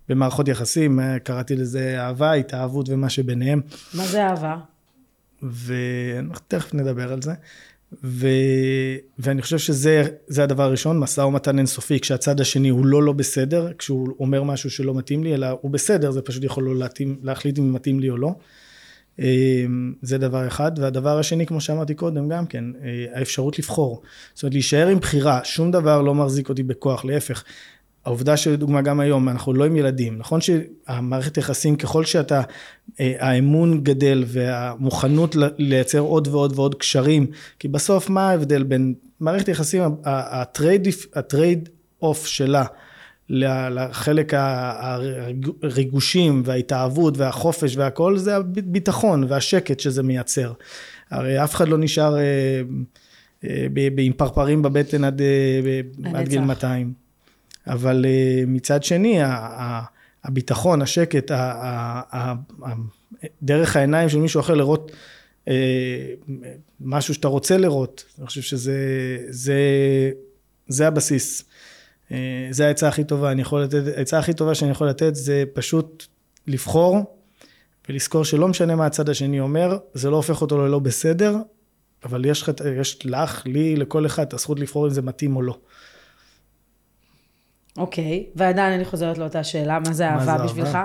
במערכות 0.09 0.49
יחסים, 0.49 1.01
קראתי 1.25 1.57
לזה 1.57 1.97
אהבה, 2.01 2.33
התאהבות 2.33 2.89
ומה 2.89 3.11
שביניהם. 3.11 3.61
מה 3.95 4.07
זה 4.07 4.27
אהבה? 4.27 4.57
ואנחנו 5.43 6.45
תכף 6.49 6.75
נדבר 6.75 7.13
על 7.13 7.23
זה. 7.23 7.33
ו... 8.05 8.29
ואני 9.19 9.43
חושב 9.43 9.59
שזה 9.59 10.45
הדבר 10.45 10.63
הראשון, 10.63 10.99
משא 10.99 11.21
ומתן 11.21 11.59
אינסופי, 11.59 12.01
כשהצד 12.01 12.41
השני 12.41 12.69
הוא 12.69 12.87
לא 12.87 13.03
לא 13.03 13.13
בסדר, 13.13 13.73
כשהוא 13.79 14.09
אומר 14.21 14.43
משהו 14.43 14.71
שלא 14.71 14.95
מתאים 14.95 15.25
לי, 15.25 15.35
אלא 15.35 15.47
הוא 15.61 15.71
בסדר, 15.71 16.11
זה 16.11 16.23
פשוט 16.23 16.45
יכול 16.45 16.65
לא 16.65 16.77
להתאים, 16.77 17.19
להחליט 17.23 17.59
אם 17.59 17.73
מתאים 17.73 18.01
לי 18.01 18.11
או 18.11 18.17
לא. 18.17 18.35
אמ, 19.19 19.95
זה 20.03 20.19
דבר 20.19 20.47
אחד. 20.47 20.73
והדבר 20.79 21.19
השני, 21.19 21.47
כמו 21.47 21.61
שאמרתי 21.61 21.95
קודם, 21.95 22.29
גם 22.29 22.47
כן, 22.47 22.65
אה, 22.85 23.07
האפשרות 23.19 23.59
לבחור. 23.59 24.03
זאת 24.35 24.43
אומרת, 24.43 24.53
להישאר 24.53 24.89
עם 24.89 24.99
בחירה, 24.99 25.41
שום 25.45 25.71
דבר 25.71 26.03
לא 26.03 26.15
מחזיק 26.15 26.49
אותי 26.49 26.63
בכוח, 26.63 27.05
להפך. 27.05 27.45
העובדה 28.05 28.37
שלדוגמה 28.37 28.83
גם 28.83 29.01
היום, 29.01 29.29
אנחנו 29.29 29.55
לא 29.55 29.65
עם 29.65 29.77
ילדים. 29.77 30.19
נכון 30.19 30.41
שהמערכת 30.41 31.37
יחסים, 31.37 31.77
ככל 31.77 32.05
שאתה, 32.05 32.43
אה, 33.01 33.15
האמון 33.19 33.85
גדל 33.85 34.25
והמוכנות 34.27 35.37
לייצר 35.59 35.99
עוד 35.99 36.29
ועוד 36.29 36.53
ועוד 36.57 36.75
קשרים, 36.75 37.27
כי 37.59 37.69
בסוף 37.69 38.11
מה 38.11 38.31
ההבדל 38.31 38.63
בין 38.63 38.95
מערכת 39.21 39.49
יחסים, 39.49 39.83
ה 40.05 40.32
trade 40.32 41.69
off 42.03 42.27
שלה, 42.27 42.65
לחלק 43.71 44.33
הריגושים 45.63 46.43
וההתאהבות 46.45 47.19
והחופש 47.19 47.77
והכל 47.77 48.19
זה 48.19 48.37
הביטחון 48.37 49.25
והשקט 49.29 49.81
שזה 49.81 50.03
מייצר. 50.03 50.53
הרי 51.11 51.45
אף 51.45 51.55
אחד 51.55 51.69
לא 51.69 51.79
נשאר 51.79 52.19
אה, 52.19 52.23
אה, 53.45 53.67
עם 53.99 54.13
פרפרים 54.13 54.63
בבטן 54.63 55.05
עד, 55.05 55.23
עד 56.15 56.29
גיל 56.29 56.41
200. 56.41 57.10
אבל 57.67 58.05
מצד 58.47 58.83
שני 58.83 59.21
הביטחון, 60.25 60.83
השקט, 60.83 61.31
דרך 63.43 63.77
העיניים 63.77 64.09
של 64.09 64.19
מישהו 64.19 64.41
אחר 64.41 64.55
לראות 64.55 64.93
משהו 66.81 67.15
שאתה 67.15 67.29
רוצה 67.29 67.57
לראות, 67.57 68.05
אני 68.19 68.27
חושב 68.27 68.41
שזה 68.41 69.19
זה, 69.29 69.61
זה 70.69 70.87
הבסיס. 70.87 71.45
אה, 72.13 72.49
זה 72.51 72.67
העצה 72.67 72.89
הכי 72.89 73.05
טובה, 73.05 73.33
אני 73.33 73.43
יכול 73.43 73.63
לתת, 73.63 73.83
העצה 73.97 74.19
הכי 74.19 74.33
טובה 74.33 74.55
שאני 74.55 74.71
יכול 74.71 74.89
לתת 74.89 75.15
זה 75.15 75.45
פשוט 75.53 76.07
לבחור 76.47 77.17
ולזכור 77.89 78.25
שלא 78.25 78.49
משנה 78.49 78.77
מה 78.77 78.87
הצד 78.87 79.09
השני 79.09 79.41
אומר, 79.41 79.79
זה 79.95 80.11
לא 80.11 80.17
הופך 80.17 80.43
אותו 80.43 80.59
ללא 80.59 80.79
בסדר, 80.79 81.37
אבל 82.05 82.25
יש, 82.25 82.45
יש 82.81 83.07
לך, 83.07 83.43
לי, 83.47 83.77
לכל 83.77 84.07
אחד 84.07 84.23
את 84.23 84.35
הזכות 84.35 84.61
לבחור 84.61 84.87
אם 84.87 84.91
זה 84.91 85.03
מתאים 85.03 85.37
או 85.37 85.43
לא. 85.43 85.59
אוקיי, 87.77 88.25
okay. 88.27 88.33
ועדיין 88.39 88.73
אני 88.73 88.85
חוזרת 88.85 89.19
לאותה 89.19 89.45
שאלה, 89.45 89.79
מה 89.87 89.93
זה 89.93 90.09
אהבה 90.09 90.45
בשבילך? 90.45 90.79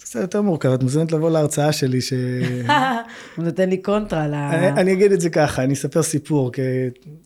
קצת 0.00 0.20
יותר 0.20 0.42
מורכב, 0.42 0.68
את 0.68 0.82
מוזמנת 0.82 1.12
לבוא 1.12 1.30
להרצאה 1.30 1.72
שלי 1.72 2.00
ש... 2.00 2.12
הוא 3.36 3.44
נותן 3.44 3.68
לי 3.68 3.82
קונטרה 3.82 4.28
ל... 4.28 4.34
אני 4.34 4.92
אגיד 4.92 5.12
את 5.12 5.20
זה 5.20 5.30
ככה, 5.30 5.64
אני 5.64 5.74
אספר 5.74 6.02
סיפור, 6.02 6.52
כי 6.52 6.62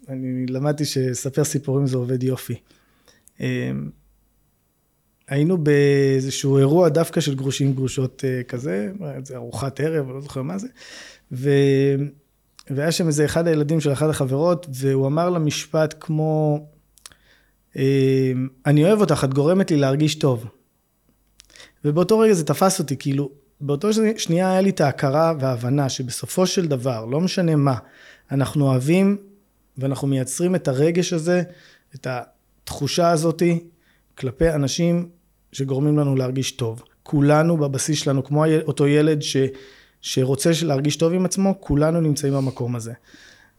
אני 0.09 0.47
למדתי 0.47 0.85
שספר 0.85 1.45
סיפורים 1.45 1.87
זה 1.87 1.97
עובד 1.97 2.23
יופי. 2.23 2.55
אמ, 3.41 3.91
היינו 5.29 5.59
באיזשהו 5.59 6.59
אירוע 6.59 6.89
דווקא 6.89 7.21
של 7.21 7.35
גרושים 7.35 7.73
גרושות 7.73 8.25
אה, 8.25 8.43
כזה, 8.43 8.93
זה 9.25 9.37
ארוחת 9.37 9.81
ערב, 9.81 10.11
לא 10.11 10.21
זוכר 10.21 10.43
מה 10.43 10.59
זה, 10.59 10.69
ו... 11.33 11.51
והיה 12.71 12.93
שם 12.93 13.07
איזה 13.07 13.25
אחד 13.25 13.47
הילדים 13.47 13.81
של 13.81 13.93
אחת 13.93 14.11
החברות, 14.11 14.67
והוא 14.71 15.07
אמר 15.07 15.31
לה 15.31 15.39
משפט 15.39 15.95
כמו, 16.01 16.61
אני 18.67 18.85
אוהב 18.85 19.01
אותך, 19.01 19.25
את 19.25 19.35
גורמת 19.35 19.71
לי 19.71 19.77
להרגיש 19.77 20.15
טוב. 20.15 20.45
ובאותו 21.85 22.19
רגע 22.19 22.33
זה 22.33 22.45
תפס 22.45 22.79
אותי, 22.79 22.97
כאילו, 22.97 23.31
באותו 23.61 23.89
שנייה 24.17 24.51
היה 24.51 24.61
לי 24.61 24.71
את 24.71 24.81
ההכרה 24.81 25.35
וההבנה 25.41 25.89
שבסופו 25.89 26.47
של 26.47 26.67
דבר, 26.67 27.05
לא 27.05 27.21
משנה 27.21 27.57
מה, 27.57 27.75
אנחנו 28.31 28.67
אוהבים 28.67 29.17
ואנחנו 29.79 30.09
מייצרים 30.09 30.55
את 30.55 30.69
הרגש 30.69 31.13
הזה, 31.13 31.43
את 31.95 32.07
התחושה 32.11 33.11
הזאתי, 33.11 33.65
כלפי 34.19 34.51
אנשים 34.51 35.09
שגורמים 35.53 35.99
לנו 35.99 36.17
להרגיש 36.17 36.53
טוב. 36.53 36.83
כולנו 37.03 37.57
בבסיס 37.57 37.99
שלנו, 37.99 38.25
כמו 38.25 38.45
אותו 38.67 38.87
ילד 38.87 39.23
ש, 39.23 39.37
שרוצה 40.01 40.51
להרגיש 40.63 40.97
טוב 40.97 41.13
עם 41.13 41.25
עצמו, 41.25 41.55
כולנו 41.61 42.01
נמצאים 42.01 42.35
במקום 42.35 42.77
הזה. 42.77 42.93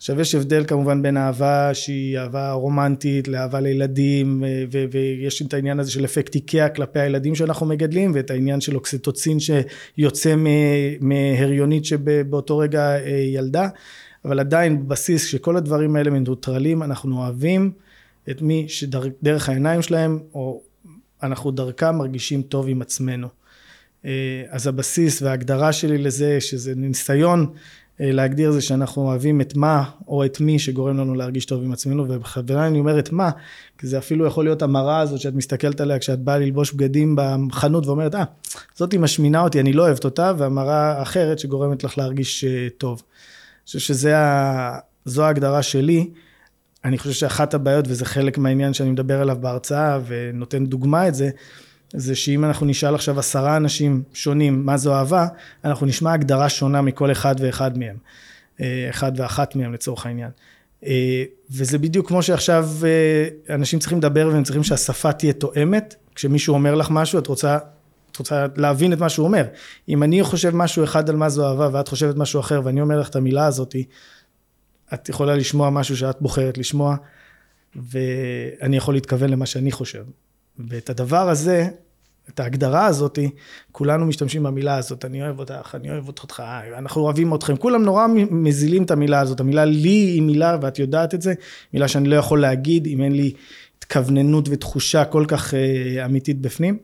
עכשיו 0.01 0.21
יש 0.21 0.35
הבדל 0.35 0.63
כמובן 0.67 1.01
בין 1.01 1.17
אהבה 1.17 1.73
שהיא 1.73 2.19
אהבה 2.19 2.51
רומנטית 2.51 3.27
לאהבה 3.27 3.59
לילדים 3.59 4.43
ו- 4.71 4.83
ויש 4.91 5.41
את 5.41 5.53
העניין 5.53 5.79
הזה 5.79 5.91
של 5.91 6.05
אפקט 6.05 6.35
איקאה 6.35 6.69
כלפי 6.69 6.99
הילדים 6.99 7.35
שאנחנו 7.35 7.65
מגדלים 7.65 8.11
ואת 8.15 8.31
העניין 8.31 8.61
של 8.61 8.75
אוקסיטוצין 8.75 9.37
שיוצא 9.39 10.35
מהריונית 11.01 11.85
שבאותו 11.85 12.57
רגע 12.57 12.81
אה, 12.81 13.09
ילדה. 13.09 13.67
אבל 14.25 14.39
עדיין 14.39 14.85
בבסיס 14.85 15.25
שכל 15.25 15.57
הדברים 15.57 15.95
האלה 15.95 16.09
מנוטרלים 16.09 16.83
אנחנו 16.83 17.17
אוהבים 17.17 17.71
את 18.29 18.41
מי 18.41 18.65
שדרך 18.67 19.49
העיניים 19.49 19.81
שלהם 19.81 20.19
או 20.33 20.61
אנחנו 21.23 21.51
דרכם 21.51 21.95
מרגישים 21.95 22.41
טוב 22.41 22.67
עם 22.67 22.81
עצמנו. 22.81 23.27
אה, 24.05 24.43
אז 24.49 24.67
הבסיס 24.67 25.21
וההגדרה 25.21 25.73
שלי 25.73 25.97
לזה 25.97 26.41
שזה 26.41 26.73
ניסיון 26.75 27.39
אה, 27.41 27.51
להגדיר 28.03 28.51
זה 28.51 28.61
שאנחנו 28.61 29.01
אוהבים 29.01 29.41
את 29.41 29.55
מה 29.55 29.83
או 30.07 30.25
את 30.25 30.39
מי 30.39 30.59
שגורם 30.59 30.97
לנו 30.97 31.15
להרגיש 31.15 31.45
טוב 31.45 31.63
עם 31.63 31.71
עצמנו 31.71 32.05
ובכוונה 32.09 32.67
אני 32.67 32.79
אומר 32.79 32.99
את 32.99 33.11
מה 33.11 33.29
כי 33.77 33.87
זה 33.87 33.97
אפילו 33.97 34.25
יכול 34.25 34.43
להיות 34.43 34.61
המראה 34.61 34.99
הזאת 34.99 35.19
שאת 35.19 35.33
מסתכלת 35.33 35.81
עליה 35.81 35.99
כשאת 35.99 36.19
באה 36.19 36.37
ללבוש 36.37 36.73
בגדים 36.73 37.15
בחנות 37.15 37.85
ואומרת 37.85 38.15
אה 38.15 38.23
זאתי 38.75 38.97
משמינה 38.97 39.41
אותי 39.41 39.59
אני 39.59 39.73
לא 39.73 39.83
אוהבת 39.83 40.05
אותה 40.05 40.33
והמראה 40.37 40.99
האחרת 40.99 41.39
שגורמת 41.39 41.83
לך 41.83 41.97
להרגיש 41.97 42.43
אה, 42.43 42.67
טוב. 42.77 43.01
אני 43.01 43.65
חושב 43.65 43.79
שזו 43.79 45.23
ההגדרה 45.23 45.63
שלי 45.63 46.09
אני 46.85 46.97
חושב 46.97 47.11
שאחת 47.11 47.53
הבעיות 47.53 47.85
וזה 47.87 48.05
חלק 48.05 48.37
מהעניין 48.37 48.73
שאני 48.73 48.89
מדבר 48.89 49.21
עליו 49.21 49.37
בהרצאה 49.41 49.99
ונותן 50.07 50.65
דוגמה 50.65 51.07
את 51.07 51.15
זה 51.15 51.29
זה 51.93 52.15
שאם 52.15 52.45
אנחנו 52.45 52.65
נשאל 52.65 52.95
עכשיו 52.95 53.19
עשרה 53.19 53.57
אנשים 53.57 54.03
שונים 54.13 54.65
מה 54.65 54.77
זו 54.77 54.93
אהבה, 54.93 55.27
אנחנו 55.65 55.85
נשמע 55.85 56.13
הגדרה 56.13 56.49
שונה 56.49 56.81
מכל 56.81 57.11
אחד 57.11 57.35
ואחד 57.39 57.77
מהם, 57.77 57.97
אה, 58.61 58.87
אחד 58.89 59.11
ואחת 59.15 59.55
מהם 59.55 59.73
לצורך 59.73 60.05
העניין. 60.05 60.29
אה, 60.85 61.23
וזה 61.51 61.77
בדיוק 61.77 62.07
כמו 62.07 62.23
שעכשיו 62.23 62.69
אה, 62.83 63.55
אנשים 63.55 63.79
צריכים 63.79 63.97
לדבר 63.97 64.29
והם 64.33 64.43
צריכים 64.43 64.63
שהשפה 64.63 65.11
תהיה 65.13 65.33
תואמת, 65.33 65.95
כשמישהו 66.15 66.53
אומר 66.53 66.75
לך 66.75 66.87
משהו 66.91 67.19
את 67.19 67.27
רוצה, 67.27 67.57
את 68.11 68.17
רוצה 68.17 68.45
להבין 68.55 68.93
את 68.93 68.99
מה 68.99 69.09
שהוא 69.09 69.27
אומר. 69.27 69.45
אם 69.89 70.03
אני 70.03 70.23
חושב 70.23 70.55
משהו 70.55 70.83
אחד 70.83 71.09
על 71.09 71.15
מה 71.15 71.29
זו 71.29 71.47
אהבה 71.47 71.69
ואת 71.71 71.87
חושבת 71.87 72.15
משהו 72.15 72.39
אחר 72.39 72.61
ואני 72.63 72.81
אומר 72.81 72.99
לך 72.99 73.09
את 73.09 73.15
המילה 73.15 73.45
הזאתי, 73.45 73.83
את 74.93 75.09
יכולה 75.09 75.35
לשמוע 75.35 75.69
משהו 75.69 75.97
שאת 75.97 76.21
בוחרת 76.21 76.57
לשמוע 76.57 76.95
ואני 77.75 78.77
יכול 78.77 78.93
להתכוון 78.93 79.29
למה 79.29 79.45
שאני 79.45 79.71
חושב. 79.71 80.03
ואת 80.59 80.89
הדבר 80.89 81.29
הזה, 81.29 81.67
את 82.29 82.39
ההגדרה 82.39 82.85
הזאת, 82.85 83.19
כולנו 83.71 84.05
משתמשים 84.05 84.43
במילה 84.43 84.75
הזאת, 84.75 85.05
אני 85.05 85.21
אוהב 85.21 85.39
אותך, 85.39 85.75
אני 85.79 85.91
אוהב 85.91 86.07
אותך, 86.07 86.43
אנחנו 86.77 87.01
אוהבים 87.01 87.35
אתכם, 87.35 87.57
כולם 87.57 87.83
נורא 87.83 88.07
מזילים 88.31 88.83
את 88.83 88.91
המילה 88.91 89.19
הזאת, 89.19 89.39
המילה 89.39 89.65
לי 89.65 89.89
היא 89.89 90.21
מילה, 90.21 90.57
ואת 90.61 90.79
יודעת 90.79 91.13
את 91.13 91.21
זה, 91.21 91.33
מילה 91.73 91.87
שאני 91.87 92.09
לא 92.09 92.15
יכול 92.15 92.41
להגיד 92.41 92.87
אם 92.87 93.01
אין 93.01 93.11
לי 93.11 93.33
התכווננות 93.77 94.49
ותחושה 94.49 95.05
כל 95.05 95.25
כך 95.27 95.53
אה, 95.53 96.05
אמיתית 96.05 96.41
בפנים. 96.41 96.77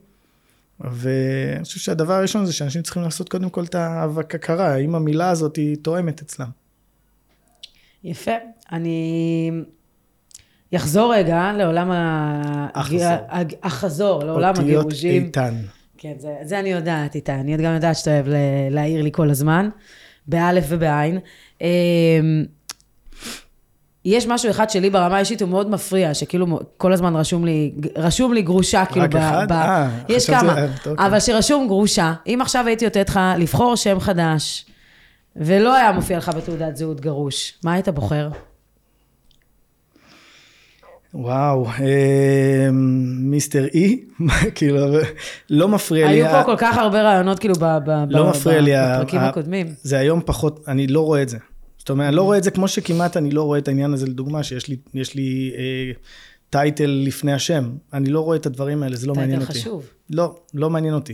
ואני 0.79 1.63
חושב 1.63 1.79
שהדבר 1.79 2.13
הראשון 2.13 2.45
זה 2.45 2.53
שאנשים 2.53 2.81
צריכים 2.81 3.03
לעשות 3.03 3.29
קודם 3.29 3.49
כל 3.49 3.63
את 3.63 3.75
ההכרה, 3.75 4.67
האם 4.67 4.95
המילה 4.95 5.29
הזאת 5.29 5.55
היא 5.55 5.77
תואמת 5.81 6.21
אצלם. 6.21 6.47
יפה. 8.03 8.31
אני 8.71 9.51
יחזור 10.71 11.13
רגע 11.13 11.51
לעולם 11.57 11.91
החזור, 13.63 14.23
לעולם 14.23 14.53
הגירושים. 14.59 15.23
אותיות 15.23 15.25
איתן. 15.25 15.55
כן, 15.97 16.13
זה, 16.17 16.35
זה 16.43 16.59
אני 16.59 16.69
יודעת, 16.69 17.15
איתן. 17.15 17.39
אני 17.39 17.57
גם 17.57 17.73
יודעת 17.73 17.95
שאתה 17.95 18.11
אוהב 18.11 18.25
להעיר 18.71 19.01
לי 19.01 19.09
כל 19.11 19.29
הזמן. 19.29 19.69
באלף 20.27 20.65
ובעין. 20.69 21.19
אה, 21.61 21.67
יש 24.05 24.27
משהו 24.27 24.49
אחד 24.49 24.69
שלי 24.69 24.89
ברמה 24.89 25.15
האישית, 25.15 25.41
הוא 25.41 25.49
מאוד 25.49 25.69
מפריע, 25.69 26.13
שכאילו 26.13 26.59
כל 26.77 26.93
הזמן 26.93 27.15
רשום 27.15 27.45
לי, 27.45 27.73
רשום 27.95 28.33
לי 28.33 28.41
גרושה, 28.41 28.85
כאילו, 28.85 29.05
רק 29.05 29.15
אחד? 29.15 29.51
אה, 29.51 29.89
יש 30.09 30.29
כמה, 30.29 30.57
אה, 30.57 30.67
אוקיי. 30.85 31.05
אבל 31.07 31.19
שרשום 31.19 31.67
גרושה, 31.67 32.13
אם 32.27 32.39
עכשיו 32.41 32.67
הייתי 32.67 32.85
נותנת 32.85 33.09
לך 33.09 33.19
לבחור 33.37 33.75
שם 33.75 33.99
חדש, 33.99 34.65
ולא 35.35 35.75
היה 35.75 35.91
מופיע 35.91 36.17
לך 36.17 36.31
בתעודת 36.37 36.77
זהות 36.77 37.01
גרוש, 37.01 37.53
מה 37.63 37.73
היית 37.73 37.89
בוחר? 37.89 38.29
וואו, 41.13 41.67
אה, 41.67 42.69
מיסטר 43.19 43.65
אי, 43.73 44.05
כאילו, 44.55 44.77
לא 45.49 45.67
מפריע 45.67 46.07
לי. 46.07 46.13
היו 46.13 46.31
פה 46.31 46.43
כל 46.43 46.55
כך 46.57 46.77
הרבה 46.77 47.01
רעיונות, 47.01 47.39
כאילו, 47.39 47.55
לא 48.09 48.31
בפרקים 48.97 49.19
הקודמים. 49.19 49.67
זה 49.81 49.97
היום 49.97 50.21
פחות, 50.25 50.63
אני 50.67 50.87
לא 50.87 51.01
רואה 51.01 51.21
את 51.21 51.29
זה. 51.29 51.37
זאת 51.77 51.89
אומרת, 51.89 52.07
אני 52.07 52.15
לא 52.15 52.21
רואה 52.21 52.37
את 52.37 52.43
זה 52.43 52.51
כמו 52.51 52.67
שכמעט 52.67 53.17
אני 53.17 53.31
לא 53.31 53.43
רואה 53.43 53.59
את 53.59 53.67
העניין 53.67 53.93
הזה, 53.93 54.05
לדוגמה, 54.05 54.43
שיש 54.43 55.15
לי, 55.15 55.51
אה, 55.57 55.91
טייטל 56.49 57.01
לפני 57.05 57.33
השם. 57.33 57.69
אני 57.93 58.09
לא 58.09 58.19
רואה 58.19 58.37
את 58.37 58.45
הדברים 58.45 58.83
האלה, 58.83 58.95
זה 58.95 59.07
לא 59.07 59.15
מעניין 59.15 59.39
טייטל 59.39 59.51
אותי. 59.51 59.59
חשוב. 59.59 59.85
לא, 60.09 60.35
לא 60.53 60.69
מעניין 60.69 60.93
אותי. 60.93 61.13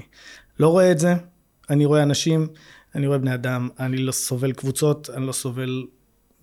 לא 0.60 0.68
רואה 0.68 0.92
את 0.92 1.00
זה, 1.00 1.14
אני 1.70 1.86
רואה 1.86 2.04
אנשים, 2.04 2.48
אני 2.96 3.08
רואה 3.08 3.18
בני 3.18 3.34
אדם, 3.34 3.70
אני 3.80 3.98
לא 3.98 4.12
סובל 4.12 4.52
קבוצות, 4.52 5.10
אני 5.18 5.28
לא 5.28 5.32
סובל, 5.32 5.86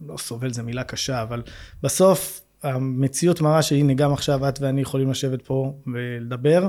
לא 0.08 0.16
סובל 0.16 0.52
זה 0.52 0.62
מילה 0.62 0.84
קשה, 0.84 1.22
אבל 1.22 1.42
בסוף 1.82 2.40
המציאות 2.62 3.40
מראה 3.40 3.62
שהנה 3.62 3.94
גם 3.94 4.12
עכשיו 4.12 4.48
את 4.48 4.60
ואני 4.60 4.80
יכולים 4.80 5.10
לשבת 5.10 5.42
פה 5.42 5.74
ולדבר 5.86 6.68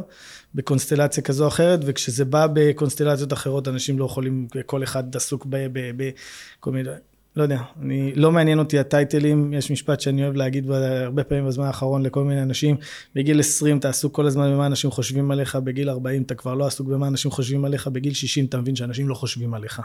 בקונסטלציה 0.55 1.23
כזו 1.23 1.43
או 1.43 1.47
אחרת, 1.47 1.79
וכשזה 1.85 2.25
בא 2.25 2.47
בקונסטלציות 2.53 3.33
אחרות 3.33 3.67
אנשים 3.67 3.99
לא 3.99 4.05
יכולים, 4.05 4.47
כל 4.65 4.83
אחד 4.83 5.15
עסוק 5.15 5.47
בכל 5.49 6.71
מיני, 6.71 6.89
לא 7.35 7.43
יודע, 7.43 7.61
אני, 7.81 8.15
לא 8.15 8.31
מעניין 8.31 8.59
אותי 8.59 8.79
הטייטלים, 8.79 9.53
יש 9.53 9.71
משפט 9.71 10.01
שאני 10.01 10.23
אוהב 10.23 10.35
להגיד 10.35 10.71
הרבה 10.71 11.23
פעמים 11.23 11.47
בזמן 11.47 11.65
האחרון 11.65 12.03
לכל 12.03 12.23
מיני 12.23 12.41
אנשים, 12.41 12.75
בגיל 13.15 13.39
20 13.39 13.77
אתה 13.77 13.89
עסוק 13.89 14.15
כל 14.15 14.27
הזמן 14.27 14.53
במה 14.53 14.65
אנשים 14.65 14.91
חושבים 14.91 15.31
עליך, 15.31 15.55
בגיל 15.55 15.89
40 15.89 16.23
אתה 16.23 16.35
כבר 16.35 16.53
לא 16.53 16.67
עסוק 16.67 16.87
במה 16.87 17.07
אנשים 17.07 17.31
חושבים 17.31 17.65
עליך, 17.65 17.87
בגיל 17.87 18.13
60 18.13 18.45
אתה 18.45 18.57
מבין 18.57 18.75
שאנשים 18.75 19.09
לא 19.09 19.15
חושבים 19.15 19.53
עליך. 19.53 19.81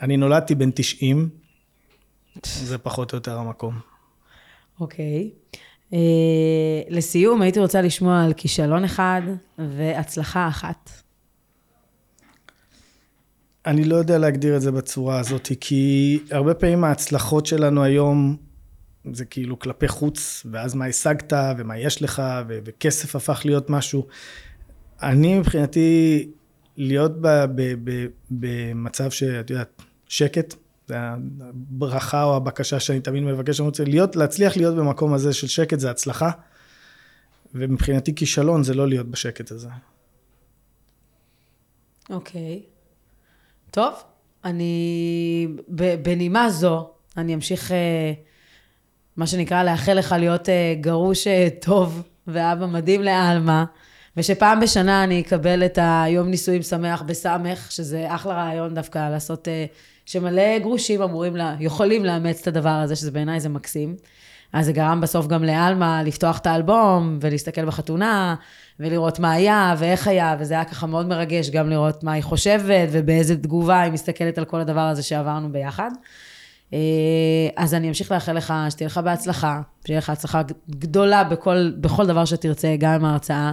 אני 0.00 0.16
נולדתי 0.16 0.54
בן 0.54 0.70
90, 0.70 1.28
זה 2.44 2.78
פחות 2.78 3.12
או 3.12 3.16
יותר 3.16 3.38
המקום. 3.38 3.91
אוקיי. 4.80 5.30
אה, 5.92 5.98
לסיום, 6.88 7.42
הייתי 7.42 7.60
רוצה 7.60 7.82
לשמוע 7.82 8.24
על 8.24 8.32
כישלון 8.32 8.84
אחד 8.84 9.22
והצלחה 9.58 10.48
אחת. 10.48 10.90
אני 13.66 13.84
לא 13.84 13.96
יודע 13.96 14.18
להגדיר 14.18 14.56
את 14.56 14.60
זה 14.60 14.72
בצורה 14.72 15.18
הזאת, 15.18 15.48
כי 15.60 16.18
הרבה 16.30 16.54
פעמים 16.54 16.84
ההצלחות 16.84 17.46
שלנו 17.46 17.82
היום 17.82 18.36
זה 19.12 19.24
כאילו 19.24 19.58
כלפי 19.58 19.88
חוץ, 19.88 20.46
ואז 20.50 20.74
מה 20.74 20.86
השגת, 20.86 21.32
ומה 21.58 21.78
יש 21.78 22.02
לך, 22.02 22.22
ו- 22.48 22.58
וכסף 22.64 23.16
הפך 23.16 23.42
להיות 23.44 23.70
משהו. 23.70 24.06
אני 25.02 25.38
מבחינתי, 25.38 26.28
להיות 26.76 27.20
ב- 27.20 27.44
ב- 27.54 27.74
ב- 27.84 28.06
במצב 28.30 29.10
שאת 29.10 29.50
יודעת, 29.50 29.82
שקט, 30.08 30.54
זה 30.86 30.96
הברכה 31.00 32.24
או 32.24 32.36
הבקשה 32.36 32.80
שאני 32.80 33.00
תמיד 33.00 33.22
מבקש, 33.22 33.60
אני 33.60 33.66
רוצה 33.66 33.84
להיות, 33.84 34.16
להצליח 34.16 34.56
להיות 34.56 34.76
במקום 34.76 35.14
הזה 35.14 35.32
של 35.32 35.46
שקט 35.46 35.78
זה 35.80 35.90
הצלחה, 35.90 36.30
ומבחינתי 37.54 38.14
כישלון 38.14 38.62
זה 38.62 38.74
לא 38.74 38.88
להיות 38.88 39.06
בשקט 39.06 39.50
הזה. 39.50 39.68
אוקיי. 42.10 42.62
טוב, 43.70 43.94
אני, 44.44 45.48
בנימה 46.02 46.50
זו, 46.50 46.90
אני 47.16 47.34
אמשיך, 47.34 47.72
אה, 47.72 48.12
מה 49.16 49.26
שנקרא, 49.26 49.62
לאחל 49.62 49.94
לך 49.94 50.14
להיות 50.18 50.48
אה, 50.48 50.74
גרוש 50.80 51.26
אה, 51.26 51.48
טוב 51.60 52.02
ואבא 52.26 52.66
מדהים 52.66 53.02
לעלמה, 53.02 53.64
ושפעם 54.16 54.60
בשנה 54.60 55.04
אני 55.04 55.20
אקבל 55.20 55.64
את 55.64 55.78
היום 55.82 56.28
נישואים 56.28 56.62
שמח 56.62 57.02
בסמך, 57.02 57.72
שזה 57.72 58.14
אחלה 58.14 58.34
רעיון 58.34 58.74
דווקא 58.74 59.10
לעשות, 59.10 59.48
שמלא 60.06 60.58
גרושים 60.58 61.02
אמורים, 61.02 61.36
לה, 61.36 61.54
יכולים 61.60 62.04
לאמץ 62.04 62.40
את 62.40 62.46
הדבר 62.46 62.68
הזה, 62.70 62.96
שזה 62.96 63.10
בעיניי 63.10 63.40
זה 63.40 63.48
מקסים. 63.48 63.96
אז 64.52 64.66
זה 64.66 64.72
גרם 64.72 65.00
בסוף 65.00 65.26
גם 65.26 65.44
לעלמה 65.44 66.02
לפתוח 66.02 66.38
את 66.38 66.46
האלבום 66.46 67.18
ולהסתכל 67.20 67.64
בחתונה 67.64 68.34
ולראות 68.80 69.18
מה 69.18 69.32
היה 69.32 69.74
ואיך 69.78 70.08
היה, 70.08 70.36
וזה 70.38 70.54
היה 70.54 70.64
ככה 70.64 70.86
מאוד 70.86 71.06
מרגש 71.06 71.50
גם 71.50 71.70
לראות 71.70 72.04
מה 72.04 72.12
היא 72.12 72.22
חושבת 72.22 72.88
ובאיזה 72.92 73.36
תגובה 73.36 73.80
היא 73.80 73.92
מסתכלת 73.92 74.38
על 74.38 74.44
כל 74.44 74.60
הדבר 74.60 74.80
הזה 74.80 75.02
שעברנו 75.02 75.52
ביחד. 75.52 75.90
אה, 76.72 76.78
אז 77.56 77.74
אני 77.74 77.88
אמשיך 77.88 78.12
לאחל 78.12 78.32
לך 78.32 78.54
שתהיה 78.70 78.86
לך 78.86 78.98
בהצלחה, 78.98 79.60
שתהיה 79.80 79.98
לך 79.98 80.10
הצלחה 80.10 80.42
גדולה 80.70 81.24
בכל, 81.24 81.70
בכל 81.80 82.06
דבר 82.06 82.24
שתרצה, 82.24 82.74
גם 82.78 82.92
עם 82.92 83.04
ההרצאה, 83.04 83.52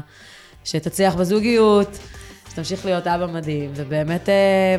שתצליח 0.63 1.15
בזוגיות, 1.15 1.99
שתמשיך 2.49 2.85
להיות 2.85 3.07
אבא 3.07 3.25
מדהים, 3.25 3.71
ובאמת 3.75 4.29
אה, 4.29 4.75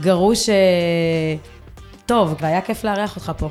גרוש 0.00 0.48
אה, 0.48 0.54
טוב, 2.06 2.34
והיה 2.40 2.60
כיף 2.60 2.84
לארח 2.84 3.16
אותך 3.16 3.32
פה. 3.38 3.48